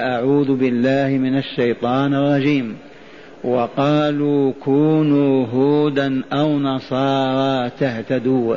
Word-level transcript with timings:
أعوذ 0.00 0.56
بالله 0.56 1.08
من 1.18 1.38
الشيطان 1.38 2.14
الرجيم. 2.14 2.76
وقالوا 3.44 4.52
كونوا 4.64 5.46
هودا 5.46 6.22
أو 6.32 6.58
نصارى 6.58 7.70
تهتدوا. 7.80 8.56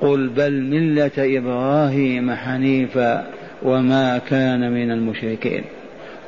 قل 0.00 0.28
بل 0.28 0.62
ملة 0.62 1.10
إبراهيم 1.18 2.30
حنيفا 2.30 3.26
وما 3.62 4.18
كان 4.18 4.72
من 4.72 4.90
المشركين. 4.90 5.62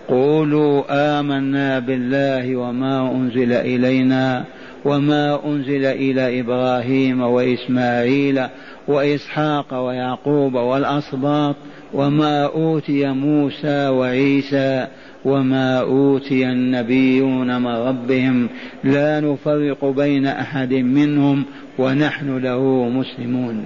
قولوا 0.08 0.82
آمنا 1.20 1.78
بالله 1.78 2.56
وما 2.56 3.10
أنزل 3.10 3.52
إلينا 3.52 4.44
وما 4.84 5.46
أنزل 5.46 5.84
إلى 5.84 6.40
إبراهيم 6.40 7.20
وإسماعيل 7.20 8.42
وإسحاق 8.88 9.74
ويعقوب 9.86 10.54
والأسباط 10.54 11.56
وما 11.94 12.44
أوتي 12.44 13.06
موسى 13.06 13.88
وعيسى 13.88 14.86
وما 15.24 15.80
أوتي 15.80 16.46
النبيون 16.46 17.62
من 17.62 17.66
ربهم 17.66 18.48
لا 18.84 19.20
نفرق 19.20 19.84
بين 19.84 20.26
أحد 20.26 20.72
منهم 20.72 21.44
ونحن 21.78 22.38
له 22.38 22.88
مسلمون. 22.88 23.64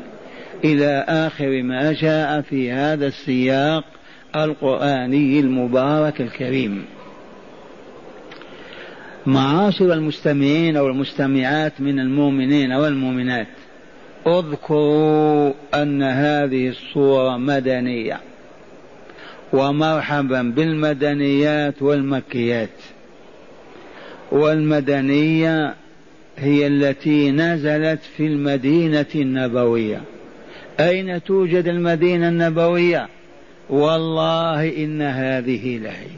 إلى 0.64 1.05
آخر 1.08 1.62
ما 1.62 1.92
جاء 1.92 2.41
في 2.41 2.72
هذا 2.72 3.06
السياق 3.06 3.84
القرآني 4.36 5.41
المبارك 5.41 6.20
الكريم. 6.20 6.84
معاشر 9.26 9.92
المستمعين 9.92 10.76
والمستمعات 10.76 11.72
من 11.80 12.00
المؤمنين 12.00 12.72
والمؤمنات. 12.72 13.46
اذكروا 14.26 15.52
أن 15.74 16.02
هذه 16.02 16.68
الصورة 16.68 17.36
مدنية 17.36 18.20
ومرحبا 19.52 20.42
بالمدنيات 20.42 21.82
والمكيات. 21.82 22.78
والمدنية 24.32 25.74
هي 26.38 26.66
التي 26.66 27.30
نزلت 27.30 28.00
في 28.16 28.27
المدينة 28.27 29.06
النبوية. 29.14 30.00
أين 30.80 31.22
توجد 31.24 31.68
المدينة 31.68 32.28
النبوية؟ 32.28 33.08
والله 33.70 34.84
إن 34.84 35.02
هذه 35.02 35.78
لهي. 35.78 36.11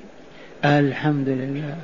الحمد 0.64 1.28
لله. 1.28 1.76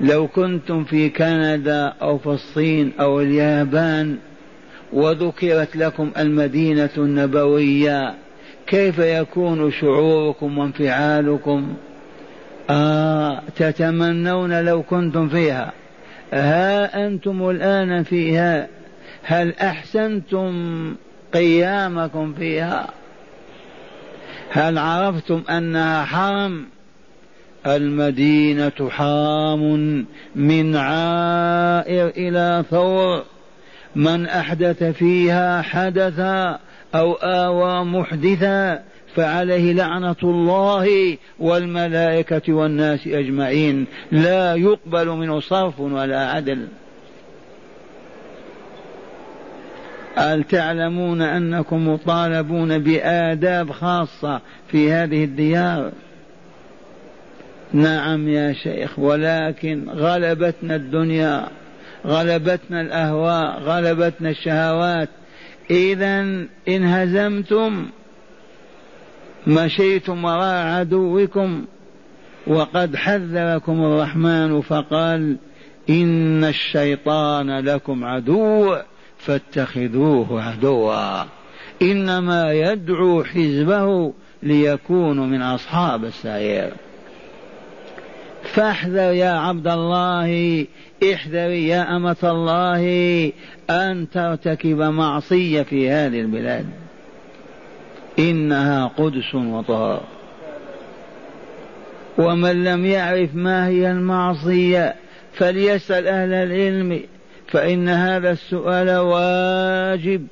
لو 0.00 0.28
كنتم 0.28 0.84
في 0.84 1.08
كندا 1.08 1.92
أو 2.02 2.18
في 2.18 2.26
الصين 2.26 2.92
أو 3.00 3.20
اليابان 3.20 4.18
وذكرت 4.92 5.76
لكم 5.76 6.10
المدينة 6.18 6.90
النبوية 6.98 8.14
كيف 8.66 8.98
يكون 8.98 9.70
شعوركم 9.70 10.58
وانفعالكم؟ 10.58 11.74
آه 12.70 13.42
تتمنون 13.56 14.64
لو 14.64 14.82
كنتم 14.82 15.28
فيها. 15.28 15.72
ها 16.32 17.06
أنتم 17.06 17.50
الآن 17.50 18.02
فيها. 18.02 18.68
هل 19.22 19.54
أحسنتم 19.54 20.94
قيامكم 21.34 22.32
فيها؟ 22.32 22.90
هل 24.50 24.78
عرفتم 24.78 25.42
أنها 25.50 26.04
حرم؟ 26.04 26.66
المدينة 27.66 28.90
حرام 28.90 30.06
من 30.36 30.76
عائر 30.76 32.08
إلى 32.08 32.64
ثور. 32.70 33.24
من 33.96 34.26
أحدث 34.26 34.82
فيها 34.84 35.62
حدثا 35.62 36.58
أو 36.94 37.12
آوى 37.12 37.84
محدثا 37.84 38.82
فعليه 39.14 39.72
لعنة 39.72 40.16
الله 40.22 41.18
والملائكة 41.38 42.52
والناس 42.52 43.06
أجمعين. 43.06 43.86
لا 44.12 44.54
يقبل 44.54 45.08
منه 45.08 45.40
صرف 45.40 45.80
ولا 45.80 46.30
عدل. 46.30 46.66
هل 50.16 50.44
تعلمون 50.44 51.22
أنكم 51.22 51.88
مطالبون 51.88 52.78
بآداب 52.78 53.70
خاصة 53.70 54.40
في 54.68 54.92
هذه 54.92 55.24
الديار؟ 55.24 55.92
نعم 57.72 58.28
يا 58.28 58.52
شيخ 58.52 58.98
ولكن 58.98 59.90
غلبتنا 59.90 60.76
الدنيا 60.76 61.48
غلبتنا 62.06 62.80
الأهواء 62.80 63.60
غلبتنا 63.60 64.30
الشهوات. 64.30 65.08
إذا 65.70 66.46
انهزمتم 66.68 67.86
مشيتم 69.46 70.24
وراء 70.24 70.66
عدوكم 70.66 71.64
وقد 72.46 72.96
حذركم 72.96 73.84
الرحمن 73.84 74.60
فقال 74.60 75.36
إن 75.90 76.44
الشيطان 76.44 77.58
لكم 77.58 78.04
عدو 78.04 78.76
فاتخذوه 79.18 80.42
عدوا. 80.42 81.24
إنما 81.82 82.52
يدعو 82.52 83.24
حزبه 83.24 84.12
ليكونوا 84.42 85.26
من 85.26 85.42
أصحاب 85.42 86.04
السعير. 86.04 86.72
فاحذر 88.46 89.12
يا 89.12 89.30
عبد 89.30 89.68
الله 89.68 90.66
احذري 91.12 91.68
يا 91.68 91.96
أمة 91.96 92.16
الله 92.24 93.32
أن 93.70 94.06
ترتكب 94.10 94.78
معصية 94.78 95.62
في 95.62 95.90
هذه 95.90 96.20
البلاد. 96.20 96.66
إنها 98.18 98.86
قدس 98.86 99.34
وطهر 99.34 100.00
ومن 102.18 102.64
لم 102.64 102.86
يعرف 102.86 103.34
ما 103.34 103.66
هي 103.66 103.90
المعصية 103.90 104.94
فليسأل 105.32 106.06
أهل 106.06 106.32
العلم 106.32 107.00
فإن 107.48 107.88
هذا 107.88 108.30
السؤال 108.30 108.90
واجب 108.90 110.26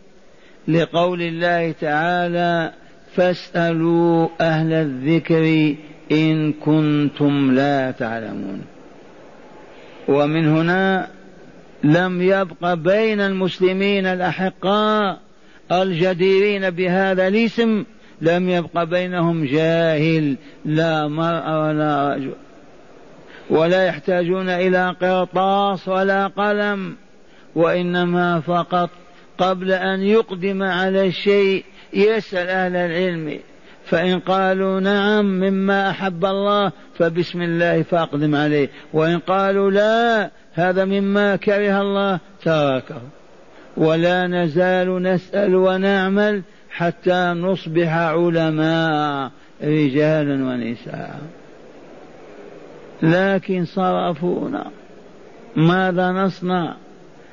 لقول 0.69 1.23
الله 1.23 1.73
تعالى 1.81 2.73
فاسألوا 3.17 4.29
أهل 4.41 4.73
الذكر 4.73 5.75
إن 6.13 6.53
كنتم 6.53 7.55
لا 7.55 7.91
تعلمون. 7.91 8.63
ومن 10.09 10.49
هنا 10.49 11.09
لم 11.85 12.23
يبق 12.23 12.75
بين 12.75 13.21
المسلمين 13.21 14.07
الأحقاء 14.07 15.19
الجديرين 15.73 16.71
بهذا 16.71 17.29
الاسم 17.29 17.85
لم 18.21 18.49
يبق 18.49 18.83
بينهم 18.83 19.45
جاهل 19.45 20.37
لا 20.65 21.09
مرأة 21.09 21.67
ولا 21.67 22.15
رجل 22.15 22.35
ولا 23.51 23.87
يحتاجون 23.87 24.49
إلى 24.49 24.97
قرطاس 25.01 25.89
ولا 25.89 26.27
قلم 26.27 26.97
وإنما 27.55 28.41
فقط 28.41 28.91
قبل 29.39 29.73
أن 29.73 30.03
يقدم 30.03 30.63
على 30.63 31.07
الشيء 31.07 31.65
يسأل 31.93 32.49
أهل 32.49 32.77
العلم. 32.77 33.39
فإن 33.87 34.19
قالوا 34.19 34.81
نعم 34.81 35.25
مما 35.25 35.91
أحب 35.91 36.25
الله 36.25 36.73
فبسم 36.99 37.43
الله 37.43 37.83
فأقدم 37.83 38.35
عليه. 38.35 38.69
وإن 38.93 39.19
قالوا 39.19 39.71
لا 39.71 40.31
هذا 40.55 40.85
مما 40.85 41.37
كره 41.37 41.81
الله 41.81 42.21
تركه. 42.43 43.01
ولا 43.77 44.27
نزال 44.27 45.03
نسأل 45.03 45.55
ونعمل 45.55 46.43
حتى 46.71 47.33
نصبح 47.37 47.97
علماء 47.97 49.31
رجالا 49.63 50.35
ونساء. 50.45 51.21
لكن 53.03 53.65
صرفونا. 53.65 54.67
ماذا 55.57 56.11
نصنع؟ 56.11 56.77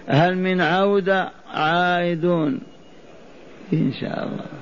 هل 0.08 0.38
من 0.38 0.62
عودة؟ 0.62 1.30
عائدون. 1.54 2.60
إن 3.74 3.94
شاء 4.02 4.24
الله. 4.24 4.61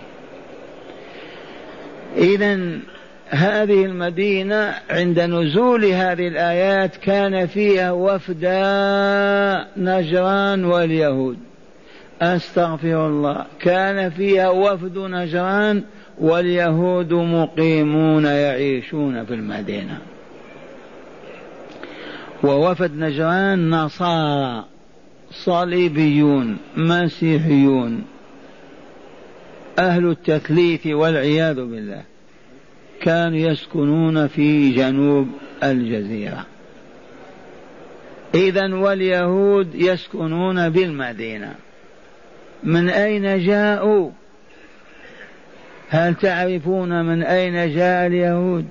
إذا 2.17 2.79
هذه 3.29 3.85
المدينة 3.85 4.75
عند 4.89 5.19
نزول 5.19 5.85
هذه 5.85 6.27
الآيات 6.27 6.95
كان 6.95 7.47
فيها 7.47 7.91
وفدا 7.91 9.67
نجران 9.77 10.65
واليهود. 10.65 11.37
أستغفر 12.21 13.07
الله. 13.07 13.45
كان 13.59 14.09
فيها 14.09 14.49
وفد 14.49 14.97
نجران 14.97 15.83
واليهود 16.19 17.13
مقيمون 17.13 18.25
يعيشون 18.25 19.25
في 19.25 19.33
المدينة. 19.33 19.97
ووفد 22.43 22.91
نجران 22.95 23.69
نصارى 23.69 24.65
صليبيون 25.31 26.57
مسيحيون. 26.77 28.03
أهل 29.79 30.09
التثليث 30.09 30.87
والعياذ 30.87 31.55
بالله 31.55 32.03
كانوا 33.01 33.37
يسكنون 33.37 34.27
في 34.27 34.69
جنوب 34.69 35.27
الجزيرة. 35.63 36.45
إذا 38.35 38.75
واليهود 38.75 39.75
يسكنون 39.75 40.69
بالمدينة. 40.69 41.55
من 42.63 42.89
أين 42.89 43.45
جاءوا؟ 43.45 44.11
هل 45.89 46.15
تعرفون 46.15 47.05
من 47.05 47.23
أين 47.23 47.75
جاء 47.75 48.07
اليهود؟ 48.07 48.65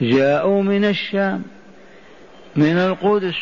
جاءوا 0.00 0.62
من 0.62 0.84
الشام 0.84 1.42
من 2.56 2.76
القدس. 2.76 3.38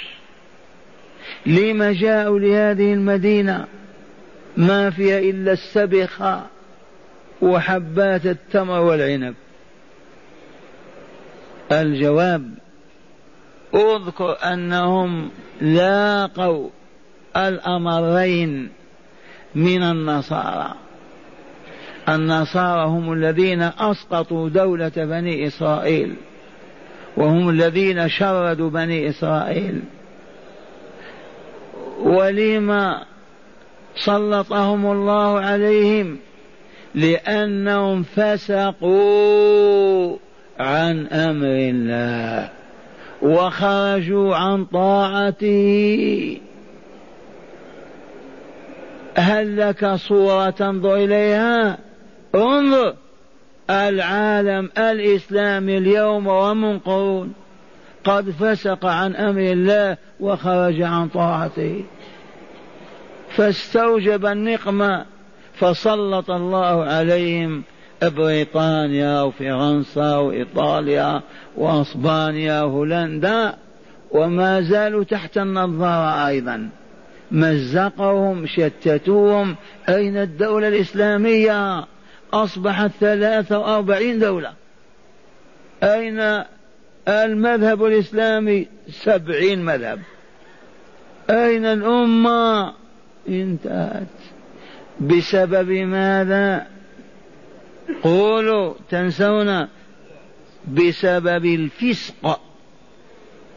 لم 1.46 1.82
جاءوا 1.82 2.38
لهذه 2.38 2.92
المدينة؟ 2.92 3.66
ما 4.56 4.90
فيها 4.90 5.18
إلا 5.18 5.52
السبخة 5.52 6.42
وحبات 7.42 8.26
التمر 8.26 8.80
والعنب. 8.80 9.34
الجواب 11.72 12.50
اذكر 13.74 14.36
أنهم 14.52 15.30
لاقوا 15.60 16.68
الأمرين 17.36 18.70
من 19.54 19.82
النصارى. 19.82 20.74
النصارى 22.08 22.84
هم 22.88 23.12
الذين 23.12 23.62
أسقطوا 23.62 24.48
دولة 24.48 24.92
بني 24.96 25.46
إسرائيل 25.46 26.14
وهم 27.16 27.48
الذين 27.48 28.08
شردوا 28.08 28.70
بني 28.70 29.08
إسرائيل. 29.08 29.82
ولما 32.02 33.04
سلطهم 33.96 34.86
الله 34.86 35.40
عليهم 35.40 36.18
لأنهم 36.94 38.02
فسقوا 38.02 39.50
عن 40.58 41.06
أمر 41.06 41.46
الله 41.46 42.48
وخرجوا 43.22 44.36
عن 44.36 44.64
طاعته. 44.64 46.38
هل 49.16 49.56
لك 49.56 49.94
صورة 49.94 50.50
تنظر 50.50 50.94
إليها؟ 50.96 51.78
انظر 52.34 52.94
العالم 53.70 54.70
الإسلامي 54.78 55.78
اليوم 55.78 56.26
ومن 56.26 56.78
قرون 56.78 57.32
قد 58.04 58.30
فسق 58.30 58.86
عن 58.86 59.16
أمر 59.16 59.40
الله 59.40 59.96
وخرج 60.20 60.82
عن 60.82 61.08
طاعته. 61.08 61.84
فاستوجب 63.30 64.26
النقمة 64.26 65.04
فسلط 65.54 66.30
الله 66.30 66.84
عليهم 66.84 67.62
بريطانيا 68.02 69.22
وفرنسا 69.22 70.16
وإيطاليا 70.16 71.22
وأسبانيا 71.56 72.62
وهولندا 72.62 73.54
وما 74.10 74.60
زالوا 74.60 75.04
تحت 75.04 75.38
النظارة 75.38 76.26
أيضا. 76.26 76.68
مزقهم 77.30 78.46
شتتوهم. 78.46 79.56
أين 79.88 80.16
الدولة 80.16 80.68
الإسلامية؟ 80.68 81.86
أصبحت 82.32 82.90
ثلاثة 83.00 83.58
وأربعين 83.58 84.18
دولة. 84.18 84.52
أين 85.82 86.44
المذهب 87.08 87.84
الإسلامي؟ 87.84 88.66
سبعين 88.88 89.64
مذهب. 89.64 90.00
أين 91.30 91.64
الأمة؟ 91.64 92.79
انتهت. 93.28 94.06
بسبب 95.00 95.70
ماذا؟ 95.70 96.66
قولوا 98.02 98.74
تنسون 98.90 99.66
بسبب 100.74 101.44
الفسق. 101.44 102.40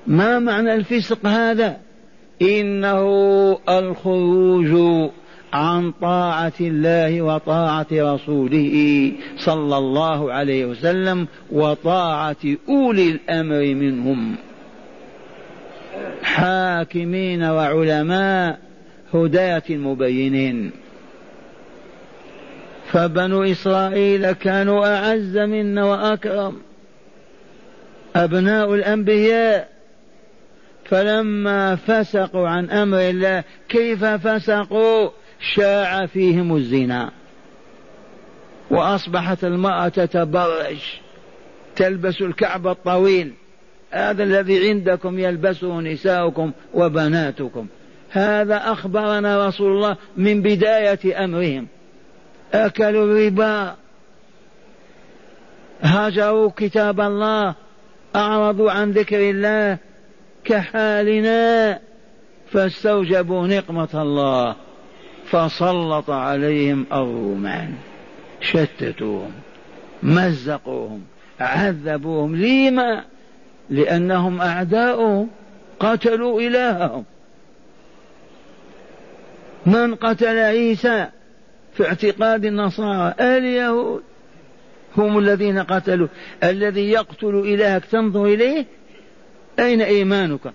ما 0.07 0.39
معنى 0.39 0.73
الفسق 0.73 1.25
هذا؟ 1.25 1.77
إنه 2.41 3.03
الخروج 3.69 5.09
عن 5.53 5.91
طاعة 5.91 6.53
الله 6.61 7.21
وطاعة 7.21 7.87
رسوله 7.91 9.11
صلى 9.37 9.77
الله 9.77 10.33
عليه 10.33 10.65
وسلم 10.65 11.27
وطاعة 11.51 12.35
أولي 12.69 13.09
الأمر 13.09 13.73
منهم. 13.75 14.35
حاكمين 16.23 17.43
وعلماء 17.43 18.59
هداة 19.13 19.63
مبينين. 19.69 20.71
فبنو 22.91 23.43
إسرائيل 23.43 24.31
كانوا 24.31 24.97
أعز 24.97 25.37
منا 25.37 25.85
وأكرم. 25.85 26.61
أبناء 28.15 28.73
الأنبياء. 28.73 29.69
فلما 30.85 31.75
فسقوا 31.75 32.47
عن 32.47 32.69
أمر 32.69 32.99
الله 32.99 33.43
كيف 33.69 34.05
فسقوا؟ 34.05 35.09
شاع 35.55 36.05
فيهم 36.05 36.55
الزنا. 36.55 37.11
وأصبحت 38.71 39.43
المرأة 39.43 39.87
تتبرج 39.87 40.77
تلبس 41.75 42.21
الكعب 42.21 42.67
الطويل. 42.67 43.33
هذا 43.91 44.23
الذي 44.23 44.69
عندكم 44.69 45.19
يلبسه 45.19 45.81
نساؤكم 45.81 46.51
وبناتكم. 46.73 47.67
هذا 48.13 48.57
أخبرنا 48.57 49.47
رسول 49.47 49.75
الله 49.75 49.97
من 50.17 50.41
بداية 50.41 51.25
أمرهم. 51.25 51.67
أكلوا 52.53 53.05
الربا. 53.05 53.75
هاجروا 55.81 56.51
كتاب 56.57 57.01
الله. 57.01 57.55
أعرضوا 58.15 58.71
عن 58.71 58.91
ذكر 58.91 59.29
الله. 59.29 59.77
كحالنا. 60.45 61.79
فاستوجبوا 62.51 63.47
نقمة 63.47 63.89
الله. 63.93 64.55
فسلط 65.25 66.09
عليهم 66.09 66.85
الرومان. 66.93 67.73
شتتوهم. 68.41 69.31
مزقوهم. 70.03 71.01
عذبوهم. 71.39 72.35
لما؟ 72.35 73.03
لأنهم 73.69 74.41
أعداؤهم. 74.41 75.29
قتلوا 75.79 76.41
إلههم. 76.41 77.03
من 79.65 79.95
قتل 79.95 80.37
عيسى 80.37 81.07
في 81.73 81.87
اعتقاد 81.87 82.45
النصارى 82.45 83.13
اليهود. 83.19 84.01
هم 84.97 85.17
الذين 85.17 85.59
قتلوا. 85.59 86.07
الذي 86.43 86.91
يقتل 86.91 87.35
إلهك 87.35 87.85
تنظر 87.85 88.25
إليه؟ 88.25 88.65
أين 89.59 89.81
إيمانك؟ 89.81 90.53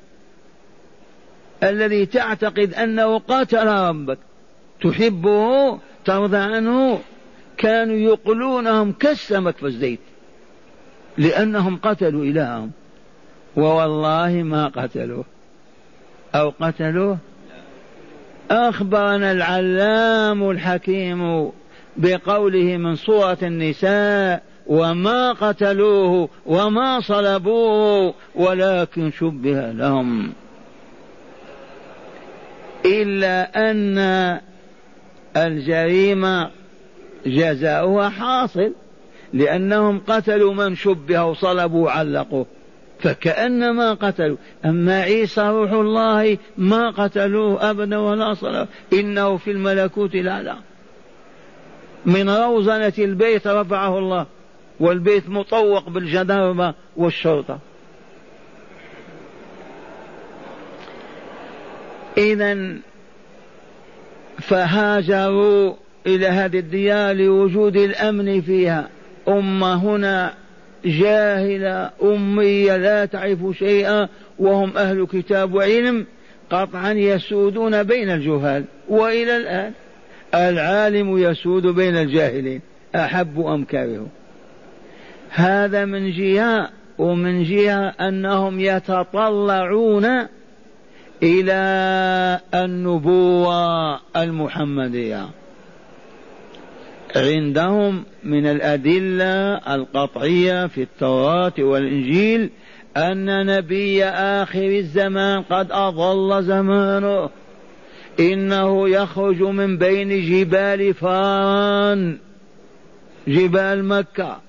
الذي 1.62 2.06
تعتقد 2.06 2.75
أنه 2.75 3.19
قتل 3.19 3.66
ربك. 3.66 4.19
تحبه؟ 4.81 5.78
ترضى 6.05 6.37
عنه؟ 6.37 7.00
كانوا 7.56 7.96
يقلونهم 7.96 8.93
كالسمك 8.93 9.56
في 9.56 9.66
الزيت. 9.66 10.00
لأنهم 11.19 11.76
قتلوا 11.76 12.25
إلههم. 12.25 12.70
ووالله 13.56 14.43
ما 14.43 14.69
قتلوه. 14.69 15.24
أو 16.34 16.53
قتلوه؟ 16.60 17.19
أخبرنا 18.50 19.32
العلام 19.32 20.50
الحكيم 20.50 21.50
بقوله 21.96 22.76
من 22.76 22.96
سورة 22.96 23.38
النساء 23.43 24.43
وما 24.67 25.32
قتلوه 25.32 26.28
وما 26.46 27.00
صلبوه 27.00 28.14
ولكن 28.34 29.10
شبه 29.10 29.72
لهم. 29.72 30.32
إلا 32.86 33.70
أن 33.70 33.98
الجريمة 35.36 36.50
جزاؤها 37.26 38.08
حاصل 38.08 38.72
لأنهم 39.32 40.00
قتلوا 40.06 40.55
من 40.55 40.74
شبه 40.74 41.24
وصلبوا 41.24 41.84
وعلقوه. 41.84 42.46
فكأنما 43.00 43.94
قتلوا. 43.94 44.36
أما 44.64 45.00
عيسى 45.00 45.40
روح 45.40 45.70
الله 45.70 46.38
ما 46.58 46.90
قتلوه 46.90 47.70
أبدا 47.70 47.98
ولا 47.98 48.34
صلوا. 48.34 48.67
إنه 48.93 49.36
في 49.36 49.50
الملكوت 49.50 50.14
الأعلى. 50.14 50.56
من 52.06 52.31
روزنة 52.31 52.93
البيت 52.98 53.46
رفعه 53.46 53.98
الله. 53.98 54.26
والبيت 54.81 55.28
مطوق 55.28 55.88
بالجدارمة 55.88 56.74
والشرطة. 56.96 57.58
إذا 62.19 62.76
فهاجروا 64.38 65.74
إلى 66.06 66.26
هذه 66.26 66.58
الديار 66.58 67.14
لوجود 67.14 67.76
الأمن 67.76 68.40
فيها. 68.40 68.88
أمة 69.28 69.74
هنا 69.74 70.34
جاهلة 70.85 71.91
أمية 72.03 72.77
لا 72.77 73.05
تعرف 73.05 73.39
شيئا 73.58 74.08
وهم 74.39 74.77
أهل 74.77 75.06
كتاب 75.06 75.55
وعلم 75.55 76.06
قطعا 76.51 76.93
يسودون 76.93 77.82
بين 77.82 78.11
الجهال 78.11 78.65
وإلى 78.89 79.37
الآن. 79.37 79.73
العالم 80.35 81.19
يسود 81.19 81.67
بين 81.67 81.97
الجاهلين 81.97 82.61
أحب 82.94 83.41
أم 83.41 83.65
كرهوا 83.65 84.06
هذا 85.31 85.85
من 85.85 86.11
جهة 86.11 86.70
ومن 86.99 87.44
جهة 87.44 87.94
أنهم 88.01 88.61
يتطلعون 88.61 90.06
إلى 91.23 92.41
النبوة 92.55 94.01
المحمدية. 94.17 95.29
عندهم 97.17 98.05
من 98.24 98.46
الأدلة 98.46 99.55
القطعية 99.74 100.67
في 100.67 100.82
التوراة 100.82 101.53
والإنجيل 101.58 102.50
أن 102.96 103.46
نبي 103.46 104.05
آخر 104.05 104.69
الزمان 104.69 105.43
قد 105.43 105.72
أضل 105.72 106.43
زمانه. 106.43 107.31
إنه 108.20 108.88
يخرج 108.88 109.43
من 109.43 109.79
بين 109.79 110.08
جبال 110.08 110.94
فاران 110.94 112.19
جبال 113.29 113.84
مكة. 113.84 114.41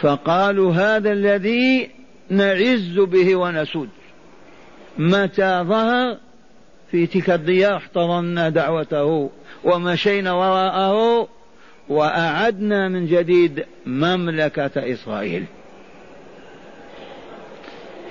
فقالوا 0.00 0.72
هذا 0.72 1.12
الذي 1.12 1.90
نعز 2.30 2.98
به 2.98 3.36
ونسود. 3.36 3.88
متى 4.98 5.64
ظهر؟ 5.68 6.16
في 6.92 7.06
تلك 7.06 7.30
الديار 7.30 7.76
احتضنا 7.76 8.48
دعوته 8.48 9.30
ومشينا 9.64 10.32
وراءه 10.32 11.28
وأعدنا 11.88 12.88
من 12.88 13.06
جديد 13.06 13.64
مملكة 13.86 14.92
إسرائيل. 14.92 15.44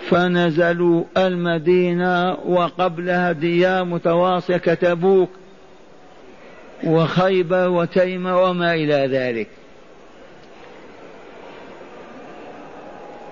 فنزلوا 0.10 1.04
المدينة 1.18 2.34
وقبلها 2.34 3.32
ديار 3.32 3.86
متواصلة 3.86 4.58
كتبوك 4.58 5.30
وخيبر 6.84 7.70
وتيمة 7.70 8.42
وما 8.42 8.74
إلى 8.76 9.08
ذلك. 9.18 9.48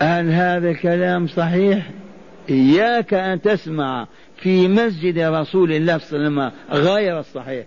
هل 0.01 0.31
هذا 0.31 0.69
الكلام 0.69 1.27
صحيح؟ 1.27 1.89
إياك 2.49 3.13
أن 3.13 3.41
تسمع. 3.41 4.07
في 4.41 4.67
مسجد 4.67 5.19
رسول 5.19 5.71
الله 5.71 5.97
صلى 5.97 6.17
الله 6.27 6.43
عليه 6.43 6.51
وسلم 6.51 6.87
غير 6.87 7.19
الصحيح. 7.19 7.65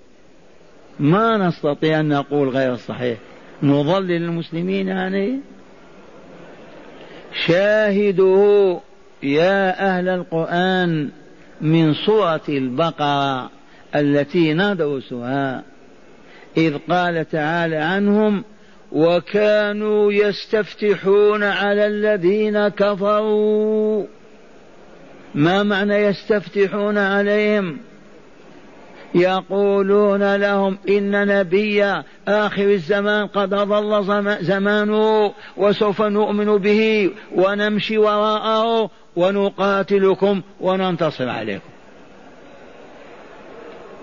ما 1.00 1.48
نستطيع 1.48 2.00
أن 2.00 2.08
نقول 2.08 2.48
غير 2.48 2.72
الصحيح. 2.72 3.18
نضلل 3.62 4.12
المسلمين 4.12 4.88
يعني. 4.88 5.40
شاهدوا 7.46 8.80
يا 9.22 9.88
أهل 9.88 10.08
القرآن 10.08 11.10
من 11.60 11.94
سورة 11.94 12.42
البقرة 12.48 13.50
التي 13.94 14.54
ندرسها 14.54 15.62
إذ 16.56 16.78
قال 16.90 17.28
تعالى 17.28 17.76
عنهم 17.76 18.44
وكانوا 18.92 20.12
يستفتحون 20.12 21.42
على 21.42 21.86
الذين 21.86 22.68
كفروا 22.68 24.06
ما 25.34 25.62
معنى 25.62 25.94
يستفتحون 25.94 26.98
عليهم؟ 26.98 27.78
يقولون 29.14 30.36
لهم 30.36 30.78
إن 30.88 31.26
نبي 31.26 31.84
آخر 32.28 32.62
الزمان 32.62 33.26
قد 33.26 33.54
أضل 33.54 34.04
زمانه 34.40 35.32
وسوف 35.56 36.02
نؤمن 36.02 36.56
به 36.56 37.10
ونمشي 37.34 37.98
وراءه 37.98 38.90
ونقاتلكم 39.16 40.42
وننتصر 40.60 41.28
عليكم. 41.28 41.68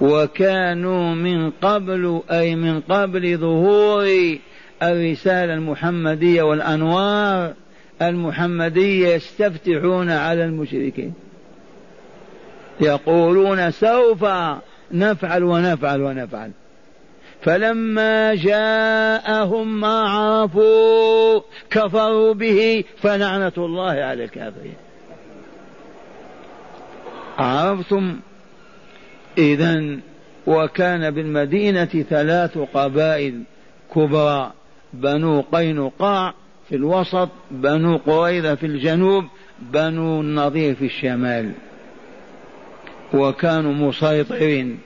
وكانوا 0.02 1.16
من 1.16 1.52
قبل 1.52 2.22
أي 2.32 2.56
من 2.56 2.82
قبل 2.82 3.38
ظهور 3.38 4.38
الرسالة 4.84 5.54
المحمدية 5.54 6.42
والأنوار 6.42 7.54
المحمدية 8.02 9.08
يستفتحون 9.08 10.10
على 10.10 10.46
المشركين. 10.46 11.14
يقولون 12.82 13.72
سوف 13.72 14.26
نفعل 14.92 15.44
ونفعل 15.44 16.02
ونفعل. 16.02 16.52
فلما 17.42 18.36
جاءهم 18.36 19.80
ما 19.80 20.10
عرفوا 20.10 21.42
كفروا 21.70 22.34
به 22.34 22.84
فلعنة 22.98 23.54
الله 23.58 23.92
على 23.92 24.24
الكافرين. 24.24 24.76
عرفتم؟ 27.38 28.20
إذا 29.38 30.00
وكان 30.48 31.12
بالمدينة 31.12 31.86
ثلاث 31.86 32.58
قبائل 32.58 33.44
كبرى 33.96 34.52
بنو 34.94 35.42
قينقاع 35.42 36.34
في 36.70 36.76
الوسط 36.76 37.30
بنو 37.52 37.98
قريظة 37.98 38.56
في 38.56 38.66
الجنوب 38.66 39.26
بنو 39.60 40.22
النضير 40.22 40.76
في 40.76 40.86
الشمال. 40.86 41.52
وكانوا 43.14 43.74
مسيطرين. 43.74 44.80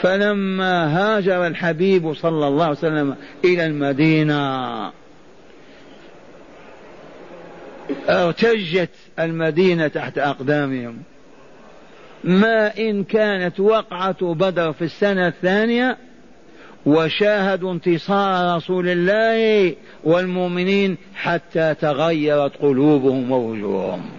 فلما 0.00 0.98
هاجر 0.98 1.46
الحبيب 1.46 2.14
صلى 2.14 2.48
الله 2.48 2.64
عليه 2.64 2.78
وسلم 2.78 3.16
إلى 3.44 3.66
المدينة 3.66 4.92
ارتجت 8.08 8.90
المدينة 9.18 9.88
تحت 9.88 10.18
أقدامهم. 10.18 11.02
ما 12.24 12.78
إن 12.78 13.04
كانت 13.04 13.60
وقعة 13.60 14.34
بدر 14.34 14.72
في 14.72 14.84
السنة 14.84 15.28
الثانية 15.28 15.98
وشاهدوا 16.86 17.72
انتصار 17.72 18.56
رسول 18.56 18.88
الله 18.88 19.74
والمؤمنين 20.04 20.96
حتى 21.14 21.74
تغيرت 21.74 22.56
قلوبهم 22.56 23.32
ووجوههم. 23.32 24.10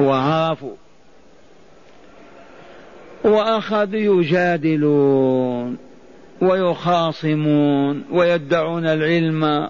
وعرفوا 0.00 0.74
وأخذوا 3.24 4.22
يجادلون 4.22 5.76
ويخاصمون 6.40 8.04
ويدعون 8.12 8.86
العلم 8.86 9.68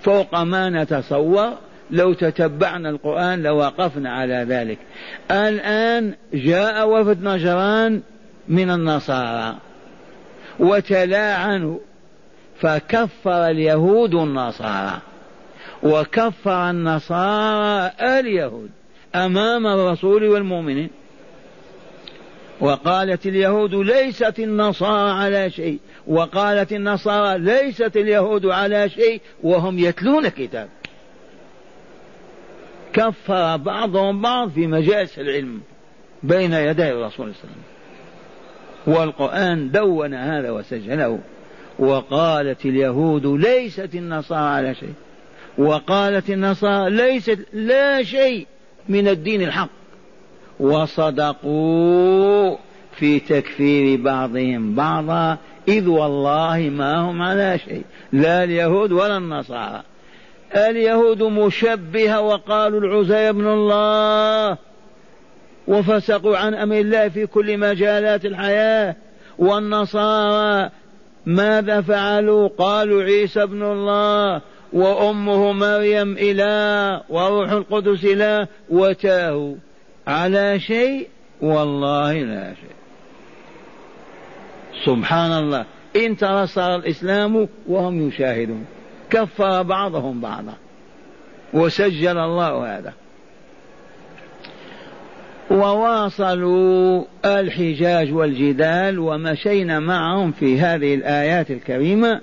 فوق 0.00 0.40
ما 0.42 0.70
نتصور. 0.70 1.52
لو 1.90 2.12
تتبعنا 2.12 2.90
القرآن 2.90 3.42
لوقفنا 3.42 4.12
على 4.12 4.46
ذلك. 4.48 4.78
الآن 5.30 6.14
جاء 6.34 6.88
وفد 6.88 7.22
نجران 7.22 8.02
من 8.48 8.70
النصارى 8.70 9.56
وتلا 10.58 11.34
عنه 11.34 11.80
فكفر 12.60 13.46
اليهود 13.50 14.14
النصارى 14.14 14.98
وكفر 15.82 16.70
النصارى 16.70 17.92
اليهود 18.00 18.70
أمام 19.14 19.66
الرسول 19.66 20.24
والمؤمنين 20.24 20.90
وقالت 22.60 23.26
اليهود 23.26 23.74
ليست 23.74 24.38
النصارى 24.38 25.10
على 25.10 25.50
شيء 25.50 25.78
وقالت 26.06 26.72
النصارى 26.72 27.38
ليست 27.38 27.96
اليهود 27.96 28.46
على 28.46 28.88
شيء 28.88 29.20
وهم 29.42 29.78
يتلون 29.78 30.28
كتاب 30.28 30.68
كفر 32.92 33.56
بعضهم 33.56 34.22
بعض 34.22 34.50
في 34.50 34.66
مجالس 34.66 35.18
العلم 35.18 35.60
بين 36.22 36.52
يدي 36.52 36.90
الرسول 36.90 37.14
صلى 37.14 37.24
الله 37.24 37.30
عليه 37.30 37.52
وسلم 37.52 37.73
والقرآن 38.86 39.70
دون 39.70 40.14
هذا 40.14 40.50
وسجله. 40.50 41.18
وقالت 41.78 42.66
اليهود 42.66 43.26
ليست 43.26 43.94
النصارى 43.94 44.48
على 44.48 44.74
شيء. 44.74 44.94
وقالت 45.58 46.30
النصارى 46.30 46.90
ليست 46.90 47.38
لا 47.52 48.02
شيء 48.02 48.46
من 48.88 49.08
الدين 49.08 49.42
الحق. 49.42 49.68
وصدقوا 50.60 52.56
في 52.92 53.20
تكفير 53.20 54.00
بعضهم 54.00 54.74
بعضا 54.74 55.38
إذ 55.68 55.88
والله 55.88 56.70
ما 56.72 56.96
هم 56.98 57.22
على 57.22 57.58
شيء. 57.58 57.82
لا 58.12 58.44
اليهود 58.44 58.92
ولا 58.92 59.16
النصارى. 59.16 59.82
اليهود 60.56 61.22
مشبهة 61.22 62.20
وقالوا 62.20 62.80
العزير 62.80 63.30
ابن 63.30 63.46
الله. 63.46 64.73
وفسقوا 65.68 66.36
عن 66.36 66.54
أمر 66.54 66.76
الله 66.76 67.08
في 67.08 67.26
كل 67.26 67.58
مجالات 67.58 68.24
الحياة. 68.24 68.96
والنصارى 69.38 70.70
ماذا 71.26 71.80
فعلوا؟ 71.80 72.48
قالوا 72.58 73.02
عيسى 73.02 73.42
ابن 73.42 73.62
الله 73.62 74.40
وأمه 74.72 75.52
مريم 75.52 76.16
إله 76.20 77.02
وروح 77.08 77.50
القدس 77.50 78.04
إله 78.04 78.48
وتاهوا. 78.70 79.54
على 80.06 80.60
شيء؟ 80.60 81.08
والله 81.40 82.12
لا 82.12 82.54
شيء. 82.54 82.74
سبحان 84.84 85.32
الله. 85.32 85.64
انتصر 85.96 86.74
الإسلام 86.74 87.48
وهم 87.68 88.08
يشاهدون. 88.08 88.66
كفر 89.10 89.62
بعضهم 89.62 90.20
بعضا. 90.20 90.54
وسجل 91.52 92.18
الله 92.18 92.78
هذا. 92.78 92.92
وواصلوا 95.50 97.04
الحجاج 97.24 98.12
والجدال 98.12 98.98
ومشينا 98.98 99.80
معهم 99.80 100.32
في 100.32 100.60
هذه 100.60 100.94
الآيات 100.94 101.50
الكريمة 101.50 102.20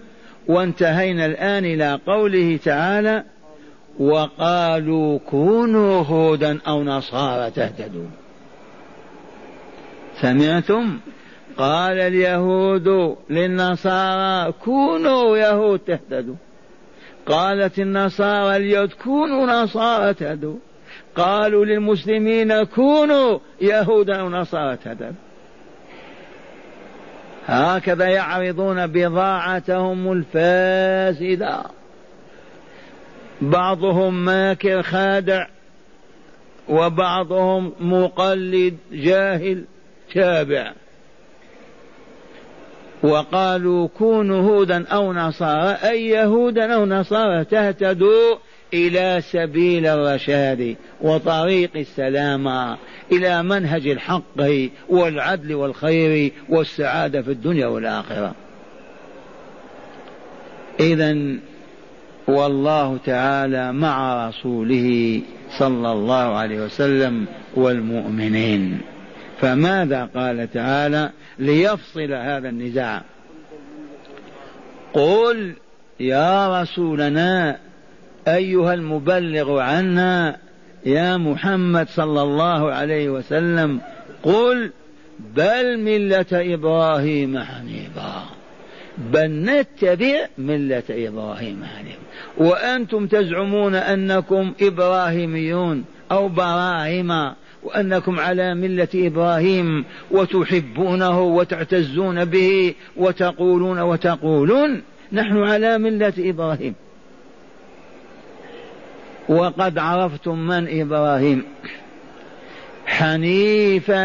وانتهينا 0.48 1.26
الآن 1.26 1.66
إلى 1.66 2.00
قوله 2.08 2.60
تعالى 2.66 3.24
وقالوا 4.00 5.20
كونوا 5.20 6.04
هودا 6.04 6.60
أو 6.68 6.84
نصارى 6.84 7.52
تهتدوا 7.52 8.08
سمعتم؟ 10.22 11.00
قال 11.58 12.00
اليهود 12.00 13.18
للنصارى 13.30 14.52
كونوا 14.52 15.38
يهود 15.38 15.80
تهتدوا 15.80 16.36
قالت 17.26 17.80
النصارى 17.80 18.56
اليهود 18.56 18.94
كونوا 18.94 19.46
نصارى 19.46 20.14
تهدوا 20.14 20.56
قالوا 21.16 21.66
للمسلمين 21.66 22.64
كونوا 22.64 23.40
يهودا 23.62 24.22
ونصارى. 24.22 24.78
تهدوا 24.78 25.14
هكذا 27.46 28.08
يعرضون 28.08 28.88
بضاعتهم 28.88 30.12
الفاسدة. 30.12 31.64
بعضهم 33.42 34.26
ماكر 34.26 34.82
خادع 34.82 35.48
وبعضهم 36.70 37.74
مقلد 37.80 38.78
جاهل 38.92 39.66
تابع. 40.14 40.74
وقالوا 43.04 43.88
كونوا 43.88 44.42
هودا 44.42 44.88
أو 44.88 45.14
نصارى 45.14 45.78
أي 45.90 46.08
يهودا 46.08 46.74
أو 46.76 46.86
نصارى 46.86 47.46
تهتدوا 47.46 48.36
إلى 48.74 49.22
سبيل 49.22 49.86
الرشاد 49.86 50.76
وطريق 51.02 51.70
السلامه 51.76 52.78
إلى 53.12 53.44
منهج 53.44 53.88
الحق 53.88 54.42
والعدل 54.90 55.54
والخير 55.54 56.32
والسعادة 56.50 57.22
في 57.22 57.32
الدنيا 57.32 57.68
والآخرة. 57.68 58.36
اذا 60.80 61.18
والله 62.28 62.98
تعالى 63.06 63.74
مع 63.74 64.28
رسوله 64.30 65.22
صلى 65.60 65.92
الله 65.92 66.38
عليه 66.38 66.62
وسلم 66.62 67.26
والمؤمنين. 67.56 68.82
فماذا 69.42 70.10
قال 70.16 70.52
تعالى؟ 70.54 71.12
ليفصل 71.40 72.14
هذا 72.14 72.50
النزاع. 72.50 73.02
قل 74.94 75.54
يا 76.00 76.62
رسولنا 76.62 77.58
أيها 78.28 78.74
المبلغ 78.74 79.60
عنا 79.60 80.38
يا 80.86 81.18
محمد 81.18 81.88
صلى 81.90 82.22
الله 82.22 82.72
عليه 82.72 83.10
وسلم 83.10 83.82
قل 84.24 84.72
بل 85.36 85.80
ملة 85.80 86.26
إبراهيم 86.32 87.40
حنيفا. 87.40 88.24
بل 88.98 89.28
نتبع 89.28 90.28
ملة 90.38 90.84
إبراهيم 90.90 91.64
حنيفا. 91.64 92.02
وأنتم 92.38 93.08
تزعمون 93.08 93.76
أنكم 93.76 94.54
إبراهيميون 94.62 95.84
أو 96.12 96.28
براهمه 96.28 97.36
وأنكم 97.64 98.20
على 98.20 98.56
ملة 98.56 98.88
إبراهيم 98.96 99.86
وتحبونه 100.12 101.22
وتعتزون 101.22 102.26
به 102.26 102.74
وتقولون 102.98 103.80
وتقولون 103.80 104.82
نحن 105.12 105.38
على 105.38 105.78
ملة 105.78 106.14
إبراهيم. 106.18 106.76
وقد 109.32 109.78
عرفتم 109.78 110.40
من 110.40 110.82
إبراهيم. 110.82 111.44
حنيفا. 112.86 114.02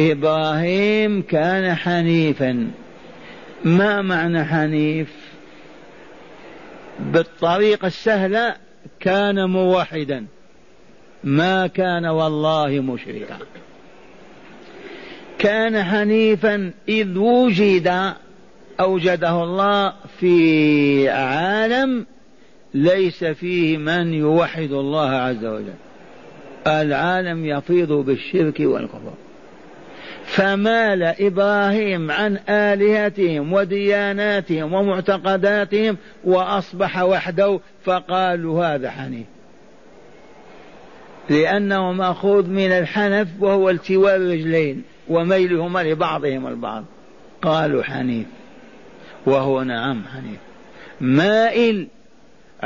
إبراهيم 0.00 1.22
كان 1.22 1.74
حنيفا. 1.74 2.70
ما 3.64 4.02
معنى 4.02 4.44
حنيف؟ 4.44 5.08
بالطريقة 7.00 7.86
السهلة 7.86 8.56
كان 9.00 9.50
موحدا. 9.50 10.26
ما 11.24 11.66
كان 11.66 12.06
والله 12.06 12.80
مشركا. 12.80 13.38
كان 15.38 15.82
حنيفا 15.82 16.70
إذ 16.88 17.18
وجد 17.18 18.14
أوجده 18.80 19.44
الله 19.44 19.92
في 20.20 21.08
عالم 21.08 22.06
ليس 22.76 23.24
فيه 23.24 23.78
من 23.78 24.14
يوحد 24.14 24.72
الله 24.72 25.10
عز 25.10 25.44
وجل. 25.44 25.74
العالم 26.66 27.46
يفيض 27.46 27.92
بالشرك 27.92 28.60
والكفر. 28.60 29.12
فمال 30.24 31.02
إبراهيم 31.02 32.10
عن 32.10 32.38
آلهتهم 32.48 33.52
ودياناتهم 33.52 34.72
ومعتقداتهم 34.72 35.96
وأصبح 36.24 37.02
وحده 37.02 37.60
فقالوا 37.84 38.64
هذا 38.64 38.90
حنيف. 38.90 39.26
لأنه 41.30 41.92
مأخوذ 41.92 42.46
من 42.46 42.72
الحنف 42.72 43.28
وهو 43.40 43.70
التواء 43.70 44.16
الرجلين 44.16 44.82
وميلهما 45.08 45.82
لبعضهما 45.82 46.48
البعض. 46.48 46.84
قالوا 47.42 47.82
حنيف. 47.82 48.26
وهو 49.26 49.62
نعم 49.62 50.02
حنيف. 50.14 50.38
مائل 51.00 51.88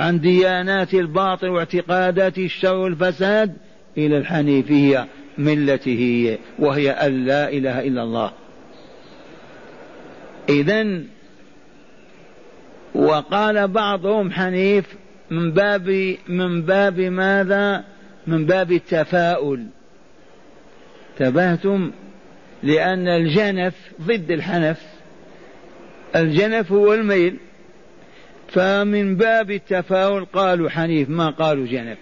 عن 0.00 0.20
ديانات 0.20 0.94
الباطل 0.94 1.48
واعتقادات 1.48 2.38
الشر 2.38 2.76
والفساد 2.76 3.56
إلى 3.98 4.18
الحنيفية 4.18 5.06
ملته 5.38 6.38
وهي 6.58 6.90
أن 6.90 7.24
لا 7.24 7.48
إله 7.48 7.80
إلا 7.80 8.02
الله. 8.02 8.32
إذا 10.48 11.02
وقال 12.94 13.68
بعضهم 13.68 14.30
حنيف 14.32 14.84
من 15.30 15.52
باب 15.52 16.16
من 16.28 16.62
باب 16.62 17.00
ماذا؟ 17.00 17.84
من 18.26 18.46
باب 18.46 18.72
التفاؤل. 18.72 19.66
تبهتم 21.18 21.90
لأن 22.62 23.08
الجنف 23.08 23.74
ضد 24.02 24.30
الحنف. 24.30 24.82
الجنف 26.16 26.72
هو 26.72 26.94
الميل. 26.94 27.36
فمن 28.50 29.16
باب 29.16 29.50
التفاؤل 29.50 30.24
قالوا 30.24 30.70
حنيف 30.70 31.08
ما 31.08 31.30
قالوا 31.30 31.66
جنف 31.66 31.98